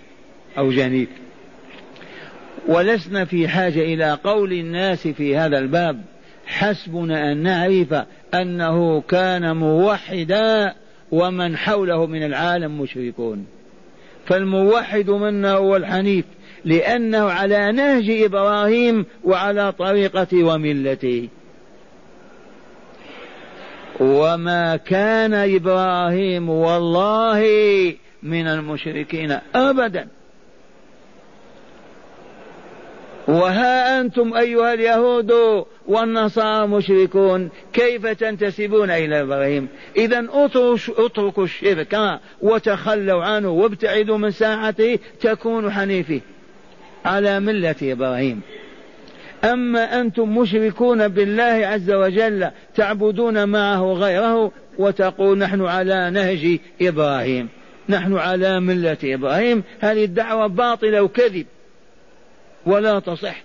أو 0.59 0.71
جنيف. 0.71 1.09
ولسنا 2.69 3.25
في 3.25 3.49
حاجة 3.49 3.81
إلى 3.81 4.19
قول 4.25 4.53
الناس 4.53 5.09
في 5.09 5.37
هذا 5.37 5.59
الباب 5.59 6.05
حسبنا 6.47 7.33
أن 7.33 7.43
نعرف 7.43 8.05
أنه 8.35 9.01
كان 9.01 9.57
موحدا 9.57 10.75
ومن 11.11 11.57
حوله 11.57 12.07
من 12.07 12.23
العالم 12.23 12.81
مشركون. 12.81 13.47
فالموحد 14.27 15.11
منا 15.11 15.53
هو 15.53 15.77
الحنيف 15.77 16.25
لأنه 16.65 17.23
على 17.23 17.73
نهج 17.73 18.11
إبراهيم 18.11 19.07
وعلى 19.25 19.73
طريقته 19.73 20.45
وملته. 20.45 21.29
وما 24.01 24.77
كان 24.77 25.35
إبراهيم 25.35 26.51
والله 26.51 27.43
من 28.23 28.47
المشركين 28.47 29.39
أبدا. 29.55 30.09
وها 33.29 34.01
أنتم 34.01 34.35
أيها 34.35 34.75
اليهود 34.75 35.33
والنصارى 35.87 36.67
مشركون. 36.67 37.51
كيف 37.73 38.07
تنتسبون 38.07 38.91
إلى 38.91 39.21
إبراهيم؟ 39.21 39.69
إذا 39.97 40.27
اتركوا 40.99 41.45
الشرك 41.45 42.21
وتخلوا 42.43 43.25
عنه 43.25 43.49
وابتعدوا 43.49 44.19
من 44.19 44.31
ساعته 44.31 44.99
تكون 45.21 45.73
حنيفي 45.73 46.21
على 47.05 47.41
ملة 47.41 47.77
إبراهيم. 47.83 48.41
أما 49.45 50.01
أنتم 50.01 50.39
مشركون 50.39 51.09
بالله 51.09 51.67
عز 51.67 51.91
وجل 51.91 52.51
تعبدون 52.75 53.49
معه 53.49 53.93
غيره 53.93 54.53
وتقول 54.79 55.39
نحن 55.39 55.65
على 55.65 56.11
نهج 56.11 56.59
إبراهيم. 56.83 57.49
نحن 57.89 58.17
على 58.17 58.61
ملة 58.61 58.97
إبراهيم. 59.05 59.63
هذه 59.81 60.05
الدعوة 60.05 60.47
باطلة 60.47 61.03
وكذب. 61.03 61.47
ولا 62.67 63.01
تصح. 63.01 63.43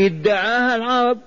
ادعاها 0.00 0.76
العرب 0.76 1.18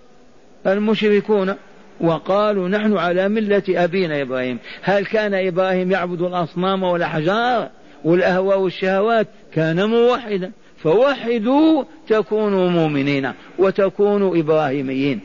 المشركون 0.67 1.55
وقالوا 2.01 2.69
نحن 2.69 2.97
على 2.97 3.29
ملة 3.29 3.63
أبينا 3.69 4.21
إبراهيم. 4.21 4.59
هل 4.81 5.05
كان 5.05 5.33
إبراهيم 5.33 5.91
يعبد 5.91 6.21
الأصنام 6.21 6.83
والأحجار 6.83 7.69
والأهواء 8.03 8.59
والشهوات؟ 8.59 9.27
كان 9.53 9.85
موحدا. 9.85 10.51
فوحدوا 10.83 11.83
تكونوا 12.07 12.69
مؤمنين 12.69 13.31
وتكونوا 13.59 14.37
إبراهيميين 14.37 15.19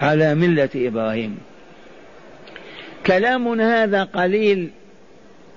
على 0.00 0.34
ملة 0.34 0.68
إبراهيم. 0.76 1.38
كلامنا 3.06 3.82
هذا 3.82 4.04
قليل 4.04 4.70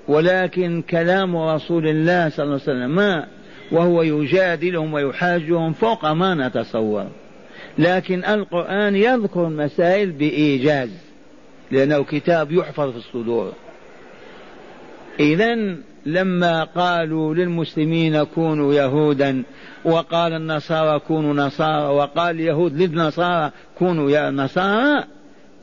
ولكن 0.08 0.82
كلام 0.90 1.38
رسول 1.38 1.88
الله 1.88 2.30
صلى 2.30 2.44
الله 2.44 2.54
عليه 2.54 2.64
وسلم 2.64 2.96
ما 2.96 3.28
وهو 3.72 4.02
يجادلهم 4.02 4.94
ويحاجهم 4.94 5.74
فوق 5.74 6.06
ما 6.06 6.48
نتصور. 6.48 7.08
لكن 7.78 8.26
القرآن 8.26 8.96
يذكر 8.96 9.48
المسائل 9.48 10.12
بإيجاز 10.12 10.90
لأنه 11.72 12.04
كتاب 12.04 12.52
يحفظ 12.52 12.92
في 12.92 12.98
الصدور. 12.98 13.54
إذا 15.20 15.76
لما 16.08 16.64
قالوا 16.64 17.36
للمسلمين 17.36 18.24
كونوا 18.24 18.74
يهودا 18.74 19.44
وقال 19.86 20.34
النصارى 20.34 21.00
كونوا 21.00 21.34
نصارى 21.34 21.96
وقال 21.96 22.36
اليهود 22.36 22.82
للنصارى 22.82 23.52
كونوا 23.80 24.12
يا 24.12 24.32
نصارى 24.32 25.04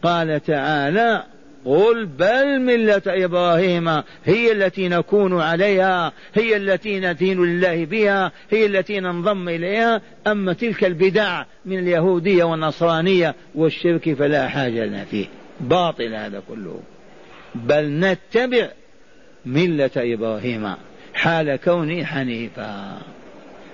قال 0.03 0.43
تعالى 0.43 1.25
قل 1.65 2.07
بل 2.07 2.61
ملة 2.61 3.03
إبراهيم 3.07 3.89
هي 4.25 4.53
التي 4.53 4.89
نكون 4.89 5.41
عليها 5.41 6.13
هي 6.35 6.57
التي 6.57 7.01
ندين 7.01 7.45
لله 7.45 7.85
بها 7.85 8.33
هي 8.51 8.67
التي 8.67 9.01
ننضم 9.01 9.49
إليها. 9.49 10.01
أما 10.27 10.53
تلك 10.53 10.85
البدع 10.85 11.45
من 11.67 11.79
اليهودية 11.79 12.45
والنصرانية 12.45 13.35
والشرك 13.55 14.15
فلا 14.15 14.49
حاجة 14.49 14.85
لنا 14.85 15.05
فيه 15.05 15.27
باطل 15.61 16.15
هذا 16.15 16.43
كله. 16.49 16.81
بل 17.55 17.85
نتبع 17.85 18.69
ملة 19.47 19.91
إبراهيم. 19.97 20.75
حال 21.15 21.57
كونه 21.57 22.05
حنيفا. 22.05 22.99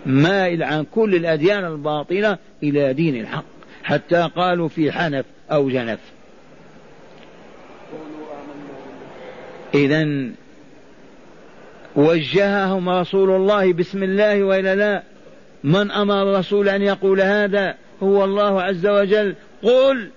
مائل 0.06 0.62
عن 0.62 0.84
كل 0.84 1.14
الأديان 1.14 1.64
الباطلة 1.64 2.38
إلى 2.62 2.92
دين 2.92 3.20
الحق. 3.20 3.44
حتى 3.82 4.30
قالوا 4.36 4.68
في 4.68 4.92
حنف 4.92 5.24
أو 5.52 5.70
جنف. 5.70 5.98
إذا 9.74 10.30
وجههم 11.96 12.88
رسول 12.88 13.30
الله 13.30 13.72
بسم 13.72 14.02
الله 14.02 14.44
وإلا 14.44 14.74
لا. 14.74 15.02
من 15.64 15.90
أمر 15.90 16.22
الرسول 16.22 16.68
أن 16.68 16.82
يقول 16.82 17.20
هذا؟ 17.20 17.74
هو 18.02 18.24
الله 18.24 18.62
عز 18.62 18.86
وجل. 18.86 19.34
قل 19.62 20.10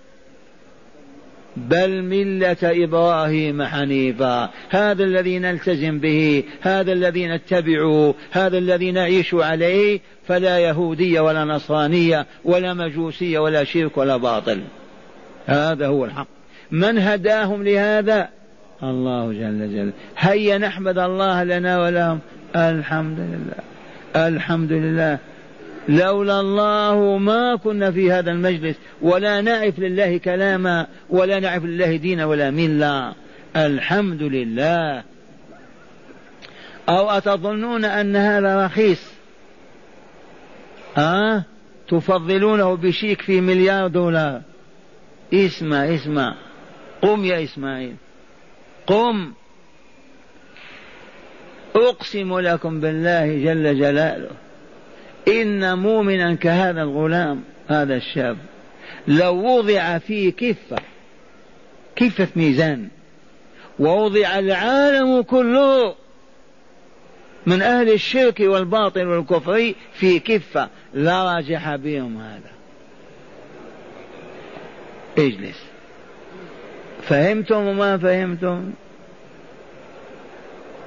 بل 1.57 2.01
ملة 2.01 2.57
إبراهيم 2.63 3.63
حنيفا. 3.63 4.49
هذا 4.69 5.03
الذي 5.03 5.39
نلتزم 5.39 5.99
به 5.99 6.43
هذا 6.61 6.93
الذي 6.93 7.27
نتبعه 7.27 8.15
هذا 8.31 8.57
الذي 8.57 8.91
نعيش 8.91 9.33
عليه 9.33 9.99
فلا 10.27 10.59
يهودية 10.59 11.21
ولا 11.21 11.45
نصرانية 11.45 12.25
ولا 12.45 12.73
مجوسية 12.73 13.39
ولا 13.39 13.63
شرك 13.63 13.97
ولا 13.97 14.17
باطل. 14.17 14.61
هذا 15.45 15.87
هو 15.87 16.05
الحق. 16.05 16.27
من 16.71 16.97
هداهم 16.97 17.63
لهذا؟ 17.63 18.29
الله 18.83 19.27
جل 19.27 19.71
جلاله 19.71 19.93
هيا 20.17 20.57
نحمد 20.57 20.97
الله 20.97 21.43
لنا 21.43 21.81
ولهم. 21.81 22.19
الحمد 22.55 23.19
لله. 23.19 23.63
الحمد 24.27 24.71
لله. 24.71 25.19
لولا 25.89 26.39
الله 26.39 27.17
ما 27.17 27.55
كنا 27.55 27.91
في 27.91 28.11
هذا 28.11 28.31
المجلس 28.31 28.75
ولا 29.01 29.41
نعرف 29.41 29.79
لله 29.79 30.17
كلاما 30.17 30.87
ولا 31.09 31.39
نعرف 31.39 31.65
لله 31.65 31.95
دينا 31.95 32.25
ولا 32.25 32.51
ملا 32.51 33.13
الحمد 33.55 34.23
لله. 34.23 35.03
أو 36.89 37.09
أتظنون 37.09 37.85
أن 37.85 38.15
هذا 38.15 38.65
رخيص؟ 38.65 39.13
أه؟ 40.97 41.43
تفضلونه 41.87 42.75
بشيك 42.75 43.21
في 43.21 43.41
مليار 43.41 43.87
دولار. 43.87 44.41
اسمع 45.33 45.95
اسمع. 45.95 46.35
قم 47.01 47.25
يا 47.25 47.43
إسماعيل. 47.43 47.95
قم. 48.87 49.33
أقسم 51.75 52.39
لكم 52.39 52.79
بالله 52.79 53.25
جل 53.25 53.79
جلاله. 53.79 54.42
إن 55.27 55.77
مؤمنا 55.77 56.33
كهذا 56.35 56.81
الغلام 56.81 57.43
هذا 57.67 57.95
الشاب 57.95 58.37
لو 59.07 59.35
وضع 59.35 59.97
في 59.97 60.31
كفة 60.31 60.77
كفة 61.95 62.27
ميزان 62.35 62.87
ووضع 63.79 64.39
العالم 64.39 65.21
كله 65.21 65.95
من 67.45 67.61
أهل 67.61 67.89
الشرك 67.93 68.39
والباطل 68.39 69.07
والكفر 69.07 69.73
في 69.93 70.19
كفة 70.19 70.69
لا 70.93 71.23
راجح 71.23 71.75
بهم 71.75 72.17
هذا. 72.17 72.51
اجلس. 75.17 75.63
فهمتم 77.01 77.67
وما 77.67 77.97
فهمتم؟ 77.97 78.71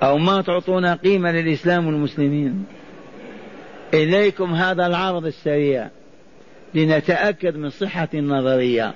أو 0.02 0.18
ما 0.18 0.42
تعطون 0.42 0.86
قيمة 0.86 1.32
للإسلام 1.32 1.86
والمسلمين؟ 1.86 2.66
إليكم 3.94 4.54
هذا 4.54 4.86
العرض 4.86 5.26
السريع 5.26 5.88
لنتأكد 6.74 7.56
من 7.56 7.70
صحة 7.70 8.08
النظرية. 8.14 8.94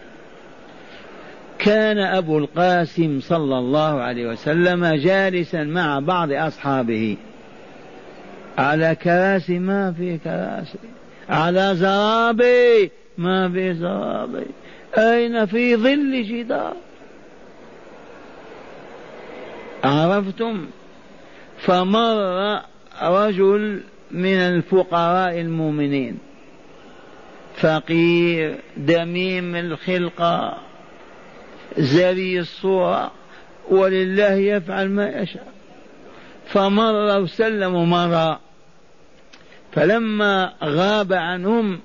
كان 1.58 1.98
أبو 1.98 2.38
القاسم 2.38 3.20
صلى 3.20 3.58
الله 3.58 4.00
عليه 4.00 4.26
وسلم 4.26 4.86
جالسا 4.86 5.64
مع 5.64 5.98
بعض 5.98 6.32
أصحابه. 6.32 7.16
على 8.58 8.94
كراسي 9.02 9.58
ما 9.58 9.92
في 9.92 10.18
كراسي. 10.18 10.78
على 11.28 11.74
زرابي 11.74 12.90
ما 13.18 13.50
في 13.52 13.74
زرابي. 13.74 14.46
أين 14.98 15.46
في 15.46 15.76
ظل 15.76 16.22
جدار 16.22 16.76
عرفتم؟ 19.84 20.66
فمر 21.58 22.60
رجل 23.02 23.80
من 24.10 24.36
الفقراء 24.36 25.40
المؤمنين. 25.40 26.18
فقير 27.54 28.56
دميم 28.76 29.56
الخلقة 29.56 30.58
زري 31.78 32.40
الصورة 32.40 33.12
ولله 33.70 34.32
يفعل 34.32 34.88
ما 34.88 35.08
يشاء. 35.08 35.52
فمر 36.46 37.20
وسلم 37.20 37.90
مر 37.90 38.38
فلما 39.72 40.52
غاب 40.64 41.12
عنهم 41.12 41.80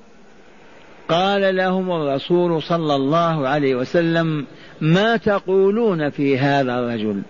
قال 1.10 1.56
لهم 1.56 1.92
الرسول 1.92 2.64
صلى 2.64 2.96
الله 2.96 3.48
عليه 3.48 3.76
وسلم 3.76 4.46
ما 4.82 5.18
تقولون 5.18 6.10
في 6.10 6.38
هذا 6.38 6.80
الرجل؟ 6.80 7.22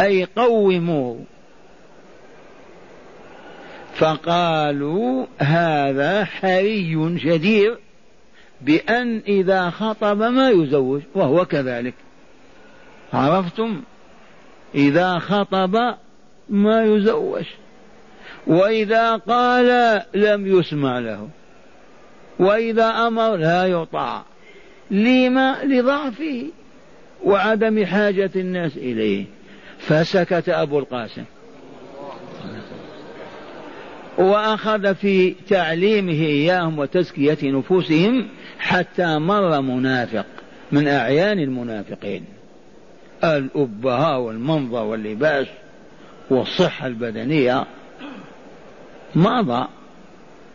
أي 0.00 0.24
قوموه. 0.36 1.20
فقالوا 3.94 5.26
هذا 5.38 6.24
حري 6.24 7.18
جدير 7.24 7.78
بأن 8.60 9.22
إذا 9.28 9.70
خطب 9.70 10.22
ما 10.22 10.50
يزوج 10.50 11.02
وهو 11.14 11.44
كذلك. 11.44 11.94
عرفتم؟ 13.12 13.82
إذا 14.74 15.18
خطب 15.18 15.94
ما 16.48 16.84
يزوج. 16.84 17.44
وإذا 18.46 19.16
قال 19.16 20.02
لم 20.14 20.58
يسمع 20.58 20.98
له. 20.98 21.28
وإذا 22.38 22.86
أمر 22.86 23.36
لا 23.36 23.66
يطاع. 23.66 24.22
لما؟ 24.90 25.64
لضعفه 25.64 26.46
وعدم 27.24 27.84
حاجة 27.86 28.30
الناس 28.36 28.76
إليه. 28.76 29.24
فسكت 29.78 30.48
أبو 30.48 30.78
القاسم. 30.78 31.24
وأخذ 34.18 34.94
في 34.94 35.34
تعليمه 35.48 36.12
إياهم 36.12 36.78
وتزكية 36.78 37.38
نفوسهم 37.42 38.28
حتى 38.58 39.18
مر 39.18 39.60
منافق 39.60 40.26
من 40.72 40.88
أعيان 40.88 41.38
المنافقين. 41.38 42.24
الأبهاء 43.24 44.20
والمنظر 44.20 44.84
واللباس 44.84 45.46
والصحة 46.30 46.86
البدنية 46.86 47.64
مضى 49.14 49.68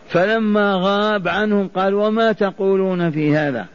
فلما 0.08 0.74
غاب 0.76 1.28
عنهم 1.28 1.68
قال 1.68 1.94
وما 1.94 2.32
تقولون 2.32 3.12
في 3.12 3.36
هذا؟ 3.36 3.66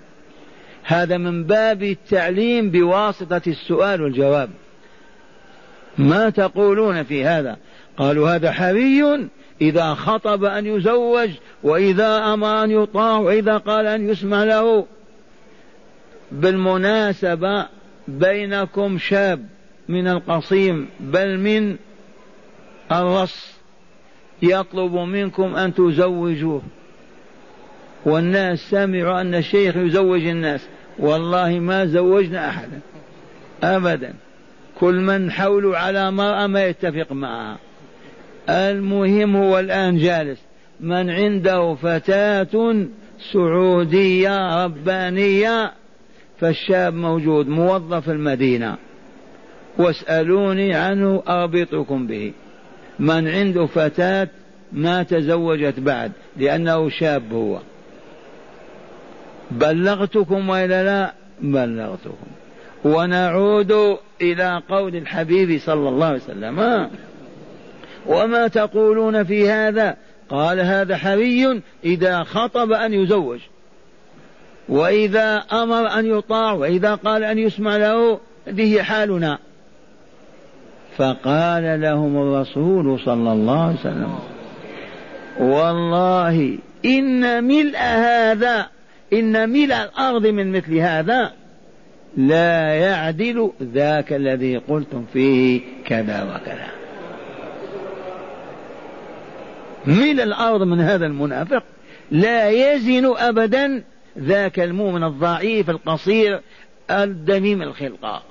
هذا 0.85 1.16
من 1.16 1.44
باب 1.44 1.83
التعليم 1.83 2.70
بواسطة 2.70 3.42
السؤال 3.47 4.03
والجواب. 4.03 4.51
ما 5.98 6.30
تقولون 6.30 7.02
في 7.02 7.24
هذا؟ 7.24 7.57
قالوا 7.96 8.30
هذا 8.30 8.52
حري 8.52 9.28
إذا 9.61 9.94
خطب 9.94 10.44
أن 10.44 10.66
يزوج 10.66 11.30
وإذا 11.62 12.18
أمر 12.35 12.64
أن 12.64 12.70
يطاع 12.70 13.18
وإذا 13.18 13.57
قال 13.57 13.87
أن 13.87 14.09
يسمع 14.09 14.44
له. 14.44 14.87
بالمناسبة 16.33 17.66
بينكم 18.09 18.98
شاب 18.98 19.46
من 19.88 20.09
القصيم 20.09 20.88
بل 21.00 21.38
من 21.38 21.76
الرص 22.92 23.54
يطلب 24.42 24.94
منكم 24.94 25.57
أن 25.57 25.74
تزوجوه. 25.74 26.62
والناس 28.04 28.59
سمعوا 28.70 29.20
أن 29.20 29.35
الشيخ 29.35 29.76
يزوج 29.76 30.26
الناس. 30.26 30.61
والله 30.98 31.59
ما 31.59 31.87
زوجنا 31.87 32.48
أحدا. 32.48 32.80
أبدا. 33.62 34.14
كل 34.80 34.94
من 34.94 35.30
حوله 35.30 35.78
على 35.78 36.10
مرأة 36.10 36.46
ما 36.46 36.64
يتفق 36.64 37.12
معها. 37.12 37.58
المهم 38.48 39.37
هو 39.37 39.58
الآن 39.58 39.98
جالس. 39.98 40.38
من 40.80 41.10
عنده 41.10 41.74
فتاة 41.74 42.87
سعودية 43.32 44.64
ربانية 44.64 45.72
فالشاب 46.40 46.94
موجود 46.94 47.48
موظف 47.48 48.10
المدينة. 48.10 48.76
واسألوني 49.78 50.74
عنه 50.74 51.22
أربطكم 51.28 52.06
به. 52.06 52.32
من 52.98 53.28
عنده 53.28 53.66
فتاة 53.66 54.28
ما 54.72 55.02
تزوجت 55.02 55.80
بعد 55.80 56.12
لأنه 56.37 56.88
شاب 56.88 57.32
هو. 57.32 57.58
بلغتكم 59.50 60.48
وإلا 60.48 60.84
لا؟ 60.84 61.12
بلغتكم. 61.40 62.43
ونعود 62.85 63.99
إلى 64.20 64.62
قول 64.68 64.97
الحبيب 64.97 65.61
صلى 65.61 65.88
الله 65.88 66.07
عليه 66.07 66.16
وسلم. 66.16 66.88
وما 68.07 68.49
تقولون 68.49 69.25
في 69.25 69.51
هذا؟ 69.51 69.97
قال 70.29 70.61
هذا 70.61 70.97
حري 70.97 71.62
إذا 71.85 72.23
خطب 72.23 72.73
أن 72.73 72.92
يزوج. 72.92 73.38
وإذا 74.68 75.37
أمر 75.53 75.99
أن 75.99 76.07
يطاع 76.18 76.53
وإذا 76.53 76.94
قال 76.94 77.25
أن 77.25 77.38
يسمع 77.38 77.77
له 77.77 78.20
هذه 78.47 78.83
حالنا. 78.83 79.38
فقال 80.97 81.81
لهم 81.81 82.16
الرسول 82.16 83.01
صلى 83.01 83.33
الله 83.33 83.62
عليه 83.62 83.81
وسلم 83.81 84.18
والله 85.40 86.59
إن 86.85 87.44
ملء 87.44 87.79
هذا 87.79 88.66
إن 89.12 89.51
ملء 89.51 89.83
الأرض 89.83 90.27
من 90.27 90.53
مثل 90.53 90.77
هذا 90.77 91.33
لا 92.16 92.74
يعدل 92.74 93.50
ذاك 93.62 94.12
الذي 94.12 94.57
قلتم 94.57 95.05
فيه 95.12 95.61
كذا 95.87 96.22
وكذا. 96.22 96.68
ملء 99.87 100.22
الأرض 100.22 100.62
من 100.62 100.81
هذا 100.81 101.07
المنافق 101.07 101.62
لا 102.11 102.50
يزن 102.50 103.16
أبدا 103.16 103.85
ذاك 104.18 104.61
المؤمن 104.61 105.05
الضعيف 105.05 105.70
القصير 105.70 106.40
الدميم 106.90 107.62
الخلقة. 107.62 108.22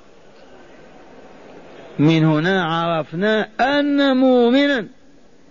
من 1.99 2.25
هنا 2.25 2.63
عرفنا 2.65 3.49
أن 3.59 4.17
مؤمنا 4.17 4.87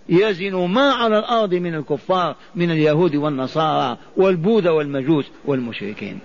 يزن 0.08 0.54
ما 0.54 0.90
على 0.90 1.18
الأرض 1.18 1.54
من 1.54 1.74
الكفار 1.74 2.36
من 2.54 2.70
اليهود 2.70 3.16
والنصارى 3.16 3.98
والبوذا 4.16 4.70
والمجوس 4.70 5.30
والمشركين. 5.44 6.18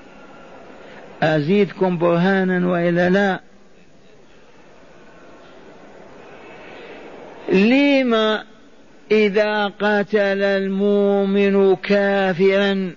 أزيدكم 1.24 1.98
برهانا 1.98 2.68
وإلا 2.68 3.10
لا. 3.10 3.42
لما 7.50 8.44
إذا 9.12 9.68
قتل 9.68 10.44
المؤمن 10.44 11.76
كافرا 11.76 12.94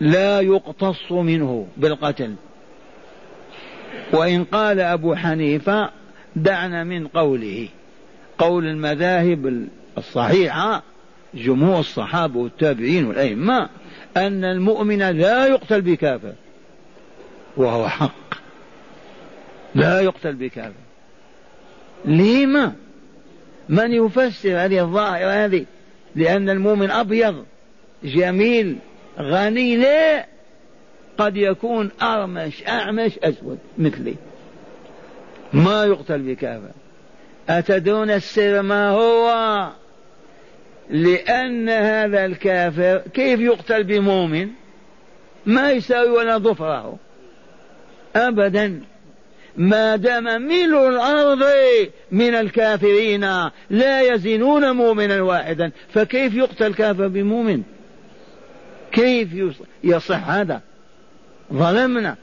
لا 0.00 0.40
يقتص 0.40 1.12
منه 1.12 1.66
بالقتل. 1.76 2.34
وإن 4.12 4.44
قال 4.44 4.80
أبو 4.80 5.14
حنيفة 5.14 5.90
دعنا 6.36 6.84
من 6.84 7.06
قوله 7.06 7.68
قول 8.38 8.66
المذاهب 8.66 9.68
الصحيحة 9.98 10.82
جمهور 11.34 11.80
الصحابة 11.80 12.38
والتابعين 12.38 13.06
والأئمة 13.06 13.68
أن 14.26 14.44
المؤمن 14.44 14.98
لا 14.98 15.46
يقتل 15.46 15.80
بكافر. 15.80 16.32
وهو 17.56 17.88
حق. 17.88 18.34
لا 19.74 20.00
يقتل 20.00 20.34
بكافر. 20.34 20.72
لما 22.04 22.72
من 23.68 23.92
يفسر 23.92 24.64
هذه 24.64 24.80
الظاهرة 24.80 25.44
هذه 25.44 25.66
لأن 26.16 26.50
المؤمن 26.50 26.90
أبيض 26.90 27.44
جميل 28.04 28.78
غني؟ 29.18 29.76
لا. 29.76 30.26
قد 31.18 31.36
يكون 31.36 31.90
أرمش 32.02 32.66
أعمش 32.68 33.18
أسود 33.18 33.58
مثلي. 33.78 34.14
ما 35.52 35.84
يقتل 35.84 36.18
بكافر. 36.18 36.70
أتدون 37.48 38.10
السر 38.10 38.62
ما 38.62 38.88
هو؟ 38.88 39.28
لأن 40.90 41.68
هذا 41.68 42.24
الكافر 42.24 43.02
كيف 43.14 43.40
يقتل 43.40 43.84
بمؤمن؟ 43.84 44.48
ما 45.46 45.70
يساوي 45.70 46.08
ولا 46.10 46.38
ظفره. 46.38 46.98
أبدا. 48.16 48.80
ما 49.56 49.96
دام 49.96 50.24
ملء 50.24 50.88
الأرض 50.88 51.44
من 52.10 52.34
الكافرين 52.34 53.50
لا 53.70 54.00
يزنون 54.00 54.70
مؤمنا 54.70 55.22
واحدا 55.22 55.70
فكيف 55.88 56.34
يقتل 56.34 56.74
كافر 56.74 57.08
بمؤمن؟ 57.08 57.62
كيف 58.92 59.28
يصح 59.84 60.28
هذا؟ 60.28 60.60
ظلمنا. 61.52 62.16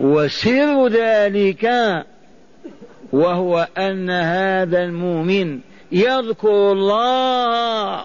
وسر 0.00 0.88
ذلك 0.88 1.70
وهو 3.12 3.68
أن 3.78 4.10
هذا 4.10 4.84
المؤمن 4.84 5.60
يذكر 5.92 6.72
الله 6.72 8.04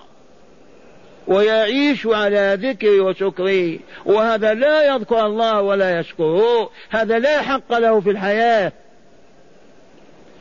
ويعيش 1.28 2.08
على 2.08 2.58
ذكره 2.62 3.00
وشكره. 3.00 3.80
وهذا 4.06 4.54
لا 4.54 4.96
يذكر 4.96 5.26
الله 5.26 5.62
ولا 5.62 6.00
يشكره. 6.00 6.70
هذا 6.90 7.20
لا 7.20 7.42
حق 7.42 7.78
له 7.78 8.00
في 8.00 8.10
الحياة. 8.10 8.72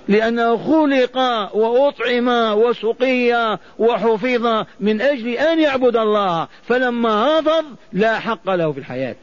لأنه 0.09 0.57
خلق 0.57 1.18
وأطعم 1.57 2.28
وسقي 2.59 3.59
وحفظ 3.78 4.64
من 4.81 5.00
أجل 5.00 5.28
أن 5.28 5.61
يعبد 5.61 5.96
الله. 5.96 6.48
فلما 6.62 7.38
رفض 7.38 7.64
لا 7.92 8.18
حق 8.18 8.50
له 8.50 8.72
في 8.72 8.78
الحياة. 8.78 9.16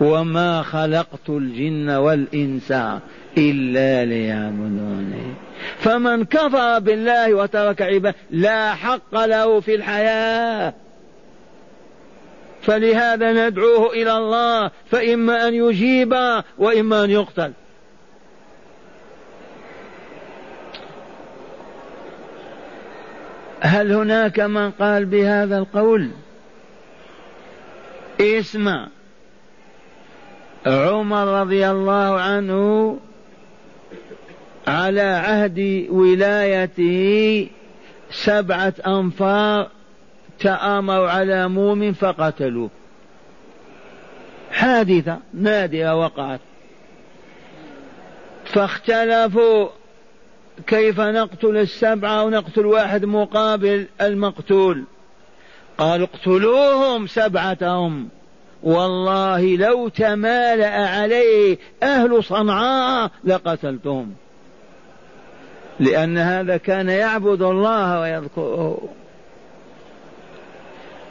وما 0.00 0.62
خلقت 0.62 1.28
الجن 1.28 1.90
والإنس 1.90 2.72
إلا 3.38 4.04
ليعبدوني. 4.04 5.34
فمن 5.78 6.24
كفر 6.24 6.78
بالله 6.78 7.34
وترك 7.34 7.82
عبادة 7.82 8.16
لا 8.30 8.74
حق 8.74 9.24
له 9.24 9.60
في 9.60 9.74
الحياة. 9.74 10.74
فلهذا 12.62 13.48
ندعوه 13.48 13.92
إلى 13.92 14.16
الله. 14.16 14.70
فإما 14.90 15.48
أن 15.48 15.54
يجيب 15.54 16.42
وإما 16.58 17.04
أن 17.04 17.10
يقتل. 17.10 17.52
هل 23.60 23.92
هناك 23.92 24.40
من 24.40 24.70
قال 24.70 25.04
بهذا 25.04 25.58
القول؟ 25.58 26.10
اسمع. 28.20 28.88
عمر 30.66 31.40
رضي 31.40 31.70
الله 31.70 32.20
عنه 32.20 32.98
على 34.66 35.00
عهد 35.00 35.86
ولايته 35.90 37.48
سبعة 38.10 38.74
أنفار 38.86 39.68
تآمروا 40.38 41.10
على 41.10 41.48
مؤمن 41.48 41.92
فقتلوه. 41.92 42.70
حادثة 44.50 45.18
نادرة 45.34 45.94
وقعت. 45.94 46.40
فاختلفوا 48.44 49.68
كيف 50.66 51.00
نقتل 51.00 51.56
السبعة 51.56 52.24
ونقتل 52.24 52.66
واحد 52.66 53.04
مقابل 53.04 53.86
المقتول. 54.00 54.84
قالوا 55.78 56.06
اقتلوهم 56.06 57.06
سبعتهم. 57.06 58.08
والله 58.62 59.56
لو 59.56 59.88
تمالأ 59.88 60.88
عليه 60.88 61.58
أهل 61.82 62.24
صنعاء 62.24 63.10
لقتلتهم. 63.24 64.14
لأن 65.80 66.18
هذا 66.18 66.56
كان 66.56 66.88
يعبد 66.88 67.42
الله 67.42 68.00
ويذكره. 68.00 68.88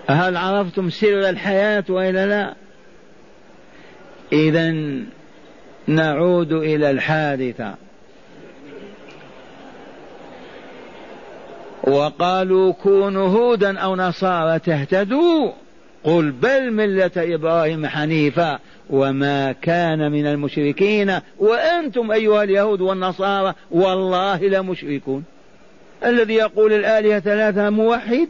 هل 0.09 0.37
عرفتم 0.37 0.89
سر 0.89 1.29
الحياة 1.29 1.83
وإلا 1.89 2.25
لا؟ 2.25 2.53
إذا 4.33 4.75
نعود 5.87 6.51
إلى 6.51 6.91
الحادثة. 6.91 7.75
وقالوا 11.83 12.73
كونوا 12.73 13.27
هودا 13.27 13.79
أو 13.79 13.95
نصارى 13.95 14.59
تهتدوا؟ 14.59 15.51
قل 16.03 16.31
بل 16.31 16.71
ملة 16.71 17.11
إبراهيم 17.17 17.87
حنيفا. 17.87 18.59
وما 18.89 19.51
كان 19.51 20.11
من 20.11 20.27
المشركين 20.27 21.19
وأنتم 21.39 22.11
أيها 22.11 22.43
اليهود 22.43 22.81
والنصارى 22.81 23.53
والله 23.71 24.47
لمشركون. 24.47 25.23
الذي 26.05 26.33
يقول 26.33 26.73
الآلهة 26.73 27.19
ثلاثة 27.19 27.69
موحد 27.69 28.27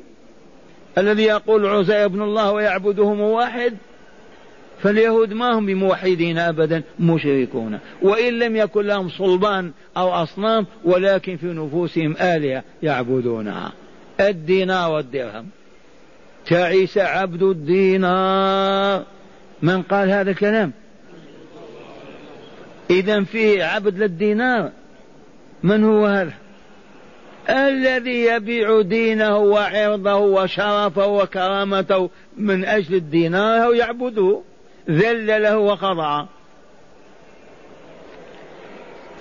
الذي 0.97 1.23
يقول 1.23 1.65
عزير 1.65 2.05
ابن 2.05 2.21
الله 2.21 2.51
ويعبده 2.51 3.13
موحد 3.13 3.73
فاليهود 4.81 5.33
ما 5.33 5.53
هم 5.53 5.65
بموحدين 5.65 6.37
ابدا 6.37 6.83
مشركون. 6.99 7.79
وان 8.01 8.39
لم 8.39 8.55
يكن 8.55 8.81
لهم 8.81 9.09
صلبان 9.09 9.71
أو 9.97 10.09
اصنام 10.09 10.65
ولكن 10.83 11.37
في 11.37 11.45
نفوسهم 11.45 12.15
الهه 12.21 12.63
يعبدونها. 12.83 13.71
الدينار 14.19 14.91
والدرهم. 14.91 15.45
تعيس 16.45 16.97
عبد 16.97 17.43
الدينار 17.43 19.03
من 19.65 19.81
قال 19.81 20.11
هذا 20.11 20.31
الكلام؟ 20.31 20.71
إذا 22.89 23.23
فيه 23.23 23.63
عبد 23.63 23.97
للدينار. 23.97 24.71
من 25.63 25.83
هو 25.83 26.05
هذا؟ 26.05 26.33
الذي 27.49 28.25
يبيع 28.25 28.81
دينه 28.81 29.37
وعرضه 29.37 30.15
وشرفه 30.15 31.07
وكرامته 31.07 32.09
من 32.37 32.65
أجل 32.65 32.95
الدينار 32.95 33.73
يعبده. 33.73 34.41
ذل 34.89 35.27
له 35.43 35.57
وخضع. 35.57 36.25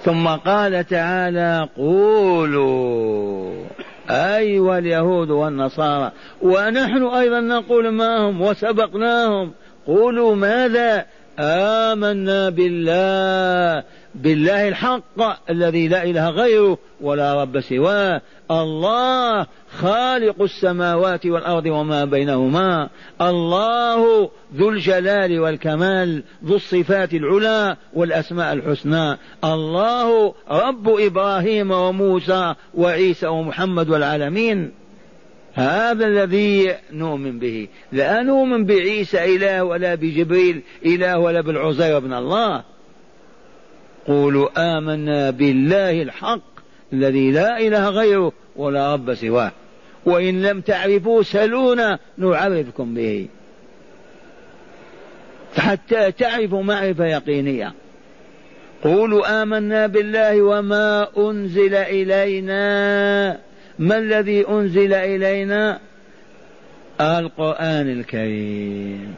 ثم 0.03 0.29
قال 0.29 0.87
تعالى 0.87 1.69
قولوا 1.77 3.65
أيها 4.11 4.79
اليهود 4.79 5.31
والنصارى 5.31 6.13
ونحن 6.43 7.03
أيضا 7.03 7.41
نقول 7.41 7.91
معهم 7.91 8.41
وسبقناهم. 8.41 9.53
قولوا 9.87 10.35
ماذا 10.35 11.07
آمنا 11.38 12.51
بالله 12.51 13.85
بالله 14.14 14.68
الحق 14.68 15.51
الذي 15.51 15.88
لا 15.88 16.05
إله 16.05 16.31
غيره 16.31 16.79
ولا 17.01 17.42
رب 17.42 17.61
سواه. 17.61 18.20
الله 18.51 19.47
خالق 19.79 20.42
السماوات 20.42 21.27
والأرض 21.27 21.66
وما 21.66 22.05
بينهما. 22.05 22.88
الله 23.20 24.31
ذو 24.57 24.68
الجلال 24.68 25.40
والكمال 25.40 26.23
ذو 26.44 26.57
الصفات 26.57 27.14
العلى 27.14 27.77
والأسماء 27.94 28.53
الحسنى. 28.53 29.18
الله 29.44 30.35
رب 30.51 30.88
إبراهيم 30.88 31.70
وموسى 31.70 32.55
وعيسى 32.75 33.27
ومحمد 33.27 33.88
والعالمين. 33.88 34.84
هذا 35.55 36.07
الذي 36.07 36.75
نؤمن 36.93 37.38
به. 37.38 37.69
لا 37.93 38.23
نؤمن 38.23 38.64
بعيسى 38.64 39.37
إله 39.37 39.64
ولا 39.64 39.95
بجبريل 39.95 40.62
إله 40.87 41.19
ولا 41.19 41.40
بالعزير 41.40 41.97
ابن 41.97 42.12
الله. 42.12 42.64
قولوا 44.07 44.77
آمنا 44.79 45.31
بالله 45.31 46.03
الحق 46.03 46.55
الذي 46.93 47.31
لا 47.31 47.59
إله 47.61 47.88
غيره 47.88 48.33
ولا 48.57 48.95
رب 48.95 49.14
سواه. 49.14 49.53
وإن 50.07 50.43
لم 50.43 50.61
تعرفوا 50.61 51.23
سلونا 51.23 51.99
نعرفكم 52.19 52.95
به. 52.95 53.29
حتى 55.57 56.12
تعرفوا 56.12 56.62
معرفة 56.62 57.07
يقينية. 57.07 57.75
قولوا 58.85 59.43
آمنا 59.43 59.87
بالله 59.87 60.43
وما 60.43 61.09
أنزل 61.19 61.75
إلينا 61.75 63.40
ما 63.79 63.99
الذي 63.99 64.49
أنزل 64.49 64.93
إلينا؟ 64.93 65.79
القرآن 67.01 67.89
الكريم. 67.89 69.15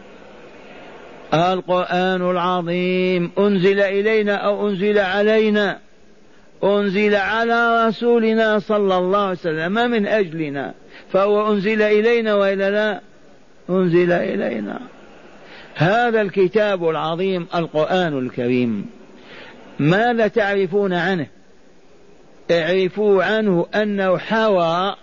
القرآن 1.35 2.31
العظيم. 2.31 3.31
أنزل 3.39 3.81
إلينا 3.81 4.35
أو 4.35 4.69
أنزل 4.69 4.99
علينا؟ 4.99 5.79
أنزل 6.65 7.15
على 7.15 7.87
رسولنا 7.87 8.59
صلى 8.59 8.99
الله 8.99 9.19
عليه 9.19 9.31
وسلم. 9.31 9.73
من 9.73 10.07
أجلنا. 10.07 10.75
فهو 11.13 11.53
أنزل 11.53 11.83
إلينا 11.83 12.35
وإلا 12.35 12.71
لا؟ 12.71 13.01
أنزل 13.71 14.13
إلينا. 14.13 14.81
هذا 15.75 16.21
الكتاب 16.21 16.89
العظيم 16.89 17.47
القرآن 17.55 18.19
الكريم. 18.19 18.87
ماذا 19.79 20.29
تعرفون 20.29 20.93
عنه؟ 20.93 21.27
اعرفوا 22.51 23.25
عنه 23.25 23.67
أنه 23.75 24.19
حوى 24.19 24.97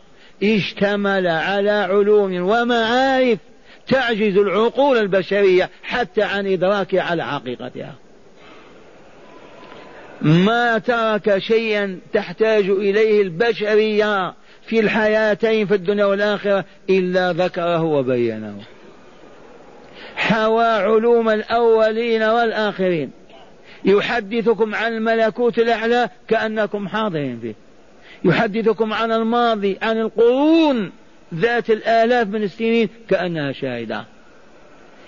اشتمل 0.43 1.27
على 1.27 1.71
علوم 1.71 2.49
ومعارف 2.49 3.39
تعجز 3.87 4.37
العقول 4.37 4.97
البشرية 4.97 5.69
حتى 5.83 6.21
عن 6.21 6.47
إدراكها 6.47 7.01
على 7.01 7.25
حقيقتها 7.25 7.95
ما 10.21 10.77
ترك 10.77 11.37
شيئا 11.37 11.99
تحتاج 12.13 12.69
إليه 12.69 13.21
البشرية 13.21 14.33
في 14.67 14.79
الحياتين 14.79 15.67
في 15.67 15.73
الدنيا 15.73 16.05
والآخرة 16.05 16.65
إلا 16.89 17.33
ذكره 17.33 17.83
وبينه. 17.83 18.55
حوى 20.15 20.65
علوم 20.65 21.29
الأولين 21.29 22.23
والآخرين. 22.23 23.11
يحدثكم 23.85 24.75
عن 24.75 24.93
الملكوت 24.93 25.59
الأعلى 25.59 26.09
كأنكم 26.27 26.87
حاضرين 26.87 27.39
فيه. 27.39 27.55
يحدثكم 28.25 28.93
عن 28.93 29.11
الماضي 29.11 29.77
عن 29.81 29.97
القرون 29.97 30.91
ذات 31.33 31.69
الآلاف 31.69 32.27
من 32.27 32.43
السنين 32.43 32.89
كأنها 33.09 33.51
شاهدة. 33.51 34.05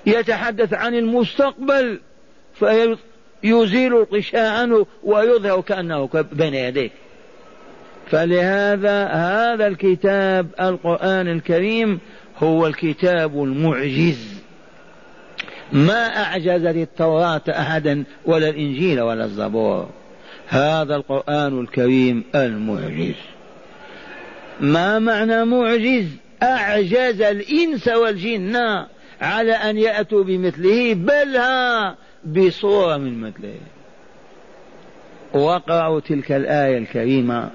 يتحدث 0.05 0.73
عن 0.73 0.95
المستقبل 0.95 1.99
فيزيل 2.53 3.93
الغشاء 3.95 4.51
عنه 4.51 4.85
ويظهر 5.03 5.61
كأنه 5.61 6.09
بين 6.31 6.53
يديك 6.53 6.91
فلهذا 8.07 9.05
هذا 9.05 9.67
الكتاب 9.67 10.47
القرآن 10.61 11.27
الكريم 11.27 11.99
هو 12.37 12.67
الكتاب 12.67 13.43
المعجز. 13.43 14.44
ما 15.71 16.23
أعجزت 16.23 16.75
التوراة 16.75 17.41
أحدا 17.49 18.03
ولا 18.25 18.49
الإنجيل 18.49 19.01
ولا 19.01 19.25
الزبور. 19.25 19.89
هذا 20.47 20.95
القرآن 20.95 21.59
الكريم 21.59 22.23
المعجز. 22.35 23.15
ما 24.59 24.99
معنى 24.99 25.45
معجز؟ 25.45 26.05
أعجز 26.43 27.21
الإنس 27.21 27.87
والجن 27.87 28.55
على 29.21 29.51
أن 29.51 29.77
يأتوا 29.77 30.23
بمثله 30.23 30.93
بل 30.93 31.37
ها 31.37 31.95
بصورة 32.25 32.97
من 32.97 33.21
مثله. 33.21 33.59
واقرأوا 35.33 35.99
تلك 35.99 36.31
الآية 36.31 36.77
الكريمة. 36.77 37.49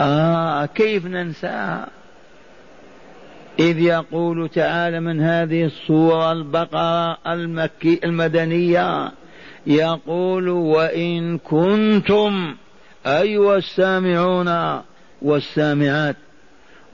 آه 0.00 0.66
كيف 0.66 1.06
ننساها؟ 1.06 1.88
إذ 3.58 3.80
يقول 3.80 4.48
تعالى 4.48 5.00
من 5.00 5.20
هذه 5.20 5.64
الصورة 5.64 6.32
البقرة 6.32 7.18
المكي 7.32 8.00
المدنية 8.04 9.12
يقول 9.66 10.48
وإن 10.48 11.38
كنتم 11.38 12.54
أيها 13.06 13.56
السامعون 13.56 14.80
والسامعات 15.22 16.16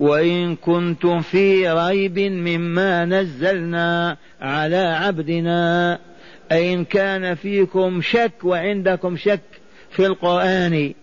وإن 0.00 0.56
كنتم 0.56 1.20
في 1.20 1.70
ريب 1.70 2.18
مما 2.18 3.04
نزلنا 3.04 4.16
على 4.40 4.76
عبدنا 4.76 5.98
أي 6.52 6.74
إن 6.74 6.84
كان 6.84 7.34
فيكم 7.34 8.00
شك 8.02 8.32
وعندكم 8.44 9.16
شك 9.16 9.40
في 9.90 10.06
القرآن 10.06 10.94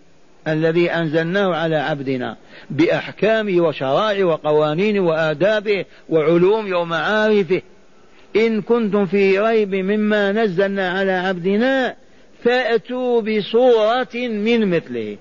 الذي 0.47 0.91
أنزلناه 0.91 1.55
على 1.55 1.75
عبدنا 1.75 2.37
بأحكامه 2.69 3.61
وشرائع 3.61 4.25
وقوانين 4.25 4.99
وآدابه 4.99 5.85
وعلومه 6.09 6.77
ومعارفه. 6.77 7.61
إن 8.35 8.61
كنتم 8.61 9.05
في 9.05 9.39
ريب 9.39 9.75
مما 9.75 10.31
نزلنا 10.31 10.89
على 10.91 11.11
عبدنا 11.11 11.95
فأتوا 12.43 13.21
بصورة 13.21 14.15
من 14.15 14.69
مثله. 14.69 15.17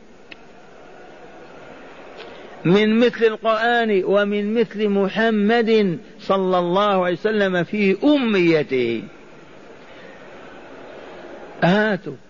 من 2.65 2.99
مثل 3.01 3.25
القرآن 3.25 4.03
ومن 4.05 4.55
مثل 4.55 4.89
محمد 4.89 5.99
صلى 6.21 6.59
الله 6.59 7.05
عليه 7.05 7.15
وسلم 7.15 7.65
في 7.65 7.97
أميته. 8.05 9.03
هاتوا. 11.63 12.24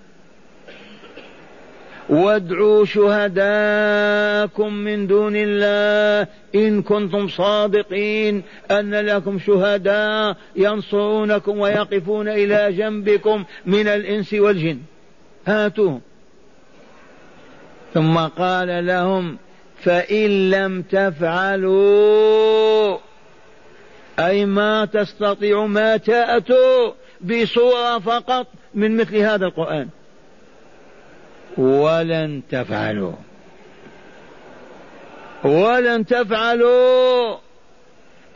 وادعوا 2.08 2.84
شهداءكم 2.84 4.74
من 4.74 5.06
دون 5.06 5.32
الله 5.36 6.28
إن 6.54 6.82
كنتم 6.82 7.28
صادقين 7.28 8.42
أن 8.70 8.94
لكم 8.94 9.38
شهداء 9.38 10.36
ينصرونكم 10.56 11.58
ويقفون 11.58 12.28
إلى 12.28 12.72
جنبكم 12.72 13.44
من 13.66 13.88
الإنس 13.88 14.34
والجن. 14.34 14.78
هاتوهم 15.46 16.00
ثم 17.94 18.18
قال 18.18 18.86
لهم 18.86 19.38
فإن 19.82 20.50
لم 20.50 20.82
تفعلوا 20.82 22.34
أي 24.18 24.46
ما 24.46 24.84
تستطيعوا 24.84 25.68
ما 25.68 25.96
تأتوا 25.96 26.92
بصورة 27.20 27.98
فقط 27.98 28.46
من 28.74 28.96
مثل 28.96 29.16
هذا 29.16 29.46
القرآن. 29.46 29.88
ولن 31.58 32.42
تفعلوا. 32.50 33.12
ولن 35.44 36.06
تفعلوا. 36.06 37.36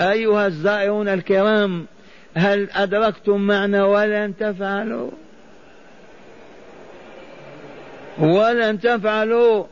أيها 0.01 0.47
الزائرون 0.47 1.09
الكرام 1.09 1.87
هل 2.35 2.71
أدركتم 2.71 3.41
معنى 3.41 3.81
ولن 3.81 4.35
تفعلوا؟ 4.41 5.11
ولن 8.19 8.81
تفعلوا. 8.81 9.65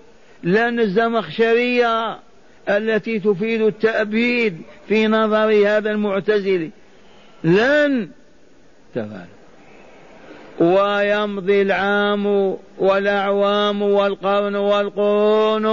لأن 0.42 0.80
الزمخشرية 0.80 2.18
التي 2.68 3.18
تفيد 3.18 3.62
التأبيد 3.62 4.62
في 4.88 5.06
نظر 5.06 5.68
هذا 5.68 5.90
المعتزل. 5.90 6.70
لن 7.44 8.08
تفعل 8.94 9.35
ويمضي 10.60 11.62
العام 11.62 12.56
والأعوام 12.78 13.82
والقرن 13.82 14.56
والقرون. 14.56 15.66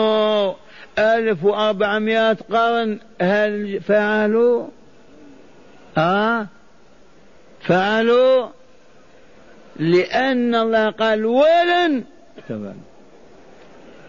ألف 1.00 1.44
وأربعمائة 1.44 2.38
قرن. 2.52 3.00
هل 3.22 3.82
فعلوا؟ 3.82 4.68
آه 5.98 6.48
فعلوا؟ 7.62 8.48
لأن 9.76 10.56
الله 10.56 10.90
قال 10.90 11.26
ولن. 11.26 12.04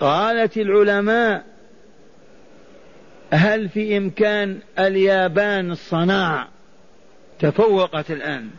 قالت 0.00 0.56
العلماء 0.56 1.44
هل 3.30 3.68
في 3.68 3.96
إمكان 3.96 4.58
اليابان 4.78 5.70
الصناعة؟ 5.70 6.48
تفوقت 7.38 8.10
الآن 8.10 8.50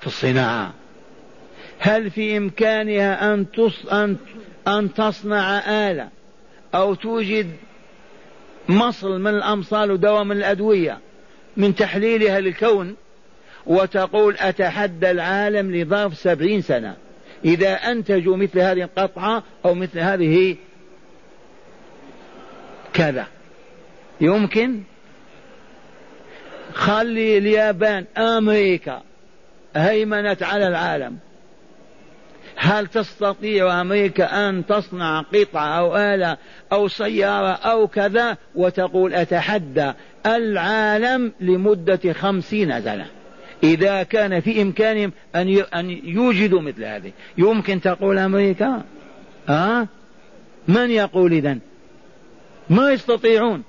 في 0.00 0.06
الصناعة. 0.06 0.72
هل 1.84 2.10
في 2.10 2.36
إمكانها 2.36 3.34
أن. 3.34 3.46
أن... 3.92 4.16
أن 4.68 4.94
تصنع 4.94 5.58
آلة 5.90 6.08
أو 6.74 6.94
توجد 6.94 7.50
مصل 8.68 9.20
من 9.20 9.30
الأمصال 9.30 9.90
ودواء 9.90 10.24
من 10.24 10.36
الأدوية 10.36 10.98
من 11.56 11.74
تحليلها 11.74 12.40
للكون 12.40 12.96
وتقول 13.66 14.36
أتحدى 14.38 15.10
العالم 15.10 15.74
لظرف 15.74 16.16
سبعين 16.18 16.60
سنة؟ 16.60 16.96
إذا 17.44 17.74
أنتجوا 17.74 18.36
مثل 18.36 18.58
هذه 18.58 18.82
القطعة 18.82 19.42
أو 19.64 19.74
مثل 19.74 19.98
هذه 19.98 20.56
كذا. 22.92 23.26
يمكن؟ 24.20 24.80
خلي 26.72 27.38
اليابان 27.38 28.04
أمريكا 28.16 29.02
هيمنت 29.76 30.42
على 30.42 30.68
العالم. 30.68 31.18
هل 32.62 32.86
تستطيع 32.86 33.80
أمريكا 33.80 34.48
أن 34.48 34.66
تصنع 34.66 35.20
قطعة 35.20 35.78
أو 35.78 35.96
آلة 35.96 36.36
أو 36.72 36.88
سيارة 36.88 37.52
أو 37.52 37.86
كذا؟ 37.88 38.36
وتقول 38.54 39.14
أتحدى 39.14 39.92
العالم 40.26 41.32
لمدة 41.40 42.12
خمسين 42.12 42.82
سنة. 42.82 43.06
إذا 43.62 44.02
كان 44.02 44.40
في 44.40 44.62
إمكانهم 44.62 45.12
أن 45.34 45.64
أن 45.74 45.90
يوجدوا 45.90 46.60
مثل 46.60 46.84
هذه. 46.84 47.12
يمكن 47.38 47.80
تقول 47.80 48.18
أمريكا؟ 48.18 48.82
ها؟ 49.48 49.88
من 50.68 50.90
يقول 50.90 51.32
إذن؟ 51.32 51.60
ما 52.70 52.90
يستطيعون. 52.90 53.62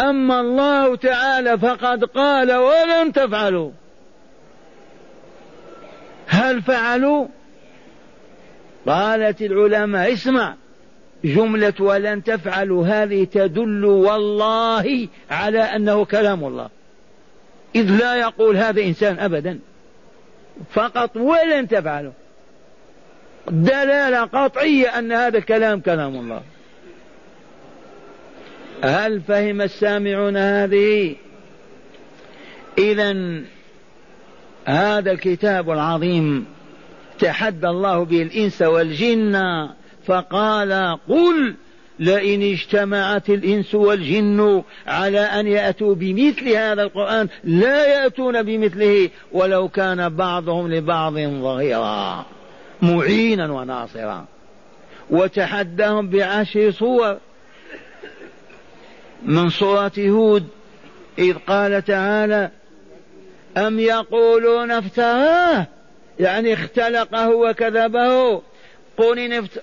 أما 0.00 0.40
الله 0.40 0.96
تعالى 0.96 1.58
فقد 1.58 2.04
قال 2.04 2.52
ولن 2.52 3.12
تفعلوا. 3.12 3.70
هل 6.26 6.62
فعلوا؟ 6.62 7.26
قالت 8.86 9.42
العلماء 9.42 10.12
اسمع 10.12 10.54
جملة 11.24 11.74
ولن 11.80 12.24
تفعلوا 12.24 12.86
هذه 12.86 13.24
تدل 13.24 13.84
والله 13.84 15.08
على 15.30 15.60
أنه 15.60 16.04
كلام 16.04 16.44
الله. 16.44 16.68
إذ 17.74 17.90
لا 17.90 18.14
يقول 18.14 18.56
هذا 18.56 18.82
إنسان 18.82 19.18
أبدا. 19.18 19.58
فقط 20.70 21.16
ولن 21.16 21.68
تفعلوا. 21.68 22.12
دلالة 23.50 24.20
قطعية 24.20 24.98
أن 24.98 25.12
هذا 25.12 25.38
الكلام 25.38 25.80
كلام 25.80 26.16
الله. 26.16 26.42
هل 28.84 29.20
فهم 29.20 29.60
السامعون 29.60 30.36
هذه؟ 30.36 31.16
إذا 32.78 33.42
هذا 34.64 35.12
الكتاب 35.12 35.70
العظيم 35.70 36.46
تحدى 37.20 37.68
الله 37.68 38.04
به 38.04 38.22
الإنس 38.22 38.62
والجن 38.62 39.68
فقال 40.06 40.98
قل 41.08 41.54
لئن 41.98 42.42
اجتمعت 42.42 43.30
الإنس 43.30 43.74
والجن 43.74 44.62
على 44.86 45.20
أن 45.20 45.46
يأتوا 45.46 45.94
بمثل 45.94 46.48
هذا 46.48 46.82
القرآن 46.82 47.28
لا 47.44 47.86
يأتون 47.86 48.42
بمثله 48.42 49.10
ولو 49.32 49.68
كان 49.68 50.08
بعضهم 50.08 50.72
لبعض 50.72 51.12
ظهيرا 51.18 52.26
معينا 52.82 53.52
وناصرا. 53.52 54.26
وتحداهم 55.10 56.08
بعشر 56.08 56.70
صور. 56.70 57.18
من 59.22 59.50
سورة 59.50 59.92
هود 59.98 60.46
إذ 61.18 61.34
قال 61.34 61.84
تعالى 61.84 62.50
أم 63.56 63.78
يقولون 63.78 64.70
افتراه؟ 64.70 65.66
يعني 66.20 66.52
اختلقه 66.52 67.28
وكذبه. 67.30 68.42
قل 68.96 69.18
إن 69.18 69.32
افت... 69.32 69.62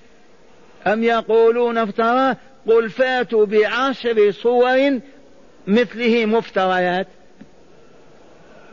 أم 0.87 1.03
يقولون 1.03 1.77
افتراه 1.77 2.37
قل 2.67 2.89
فاتوا 2.89 3.45
بعشر 3.45 4.31
صور 4.31 4.99
مثله 5.67 6.25
مفتريات. 6.25 7.07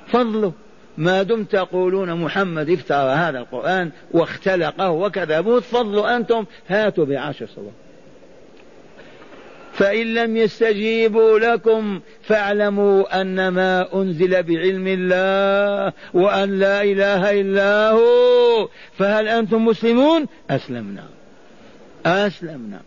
فضله. 0.07 0.53
ما 0.99 1.23
دمت 1.23 1.53
تقولون 1.53 2.15
محمد 2.15 2.71
افترى 2.71 3.13
هذا 3.13 3.39
القرآن 3.39 3.91
واختلقه 4.13 4.91
وكذبوه. 4.91 5.61
فضلوا 5.61 6.17
أنتم 6.17 6.45
هاتوا 6.69 7.05
بعشر 7.05 7.47
صور. 7.47 7.73
فإن 9.75 10.15
لم 10.15 10.37
يستجيبوا 10.37 11.39
لكم 11.39 12.01
فاعلموا 12.23 13.21
أن 13.21 13.49
ما 13.49 13.95
أنزل 13.95 14.43
بعلم 14.43 14.87
الله 14.87 15.93
وأن 16.15 16.59
لا 16.59 16.83
إله 16.83 17.41
إلا 17.41 17.91
هو. 17.91 18.69
فهل 18.99 19.29
أنتم 19.29 19.65
مسلمون؟ 19.65 20.27
أسلمنا. 20.51 21.05
أسلمنا. 22.07 22.81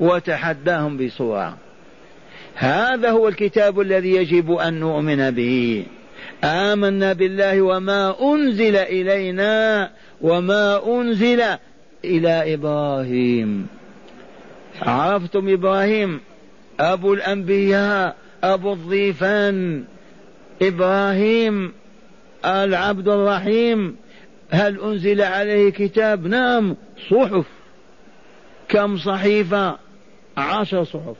وتحداهم 0.00 0.96
بصورة 0.96 1.56
هذا 2.54 3.10
هو 3.10 3.28
الكتاب 3.28 3.80
الذي 3.80 4.14
يجب 4.14 4.52
أن 4.52 4.80
نؤمن 4.80 5.30
به. 5.30 5.86
آمنا 6.44 7.12
بالله 7.12 7.62
وما 7.62 8.14
أنزل 8.22 8.76
إلينا 8.76 9.90
وما 10.20 11.00
أنزل 11.00 11.42
إلى 12.04 12.54
إبراهيم. 12.54 13.66
عرفتم 14.82 15.48
إبراهيم؟ 15.48 16.20
أبو 16.80 17.14
الأنبياء 17.14 18.16
أبو 18.44 18.72
الضيفان. 18.72 19.84
إبراهيم 20.62 21.72
العبد 22.44 23.08
الرحيم. 23.08 23.96
هل 24.50 24.80
أنزل 24.80 25.22
عليه 25.22 25.70
كتاب؟ 25.70 26.26
نعم 26.26 26.76
صحف. 27.10 27.44
كم 28.68 28.96
صحيفة؟ 28.96 29.78
عشر 30.36 30.84
صحف. 30.84 31.16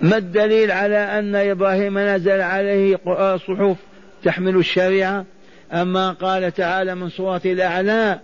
ما 0.00 0.16
الدليل 0.16 0.70
على 0.70 0.96
أن 0.96 1.34
إبراهيم 1.34 1.98
نزل 1.98 2.40
عليه 2.40 3.00
صحف 3.36 3.76
تحمل 4.24 4.56
الشريعة؟ 4.56 5.24
أما 5.72 6.12
قال 6.12 6.52
تعالى 6.52 6.94
من 6.94 7.08
سورة 7.08 7.40
الأعلى 7.44 8.20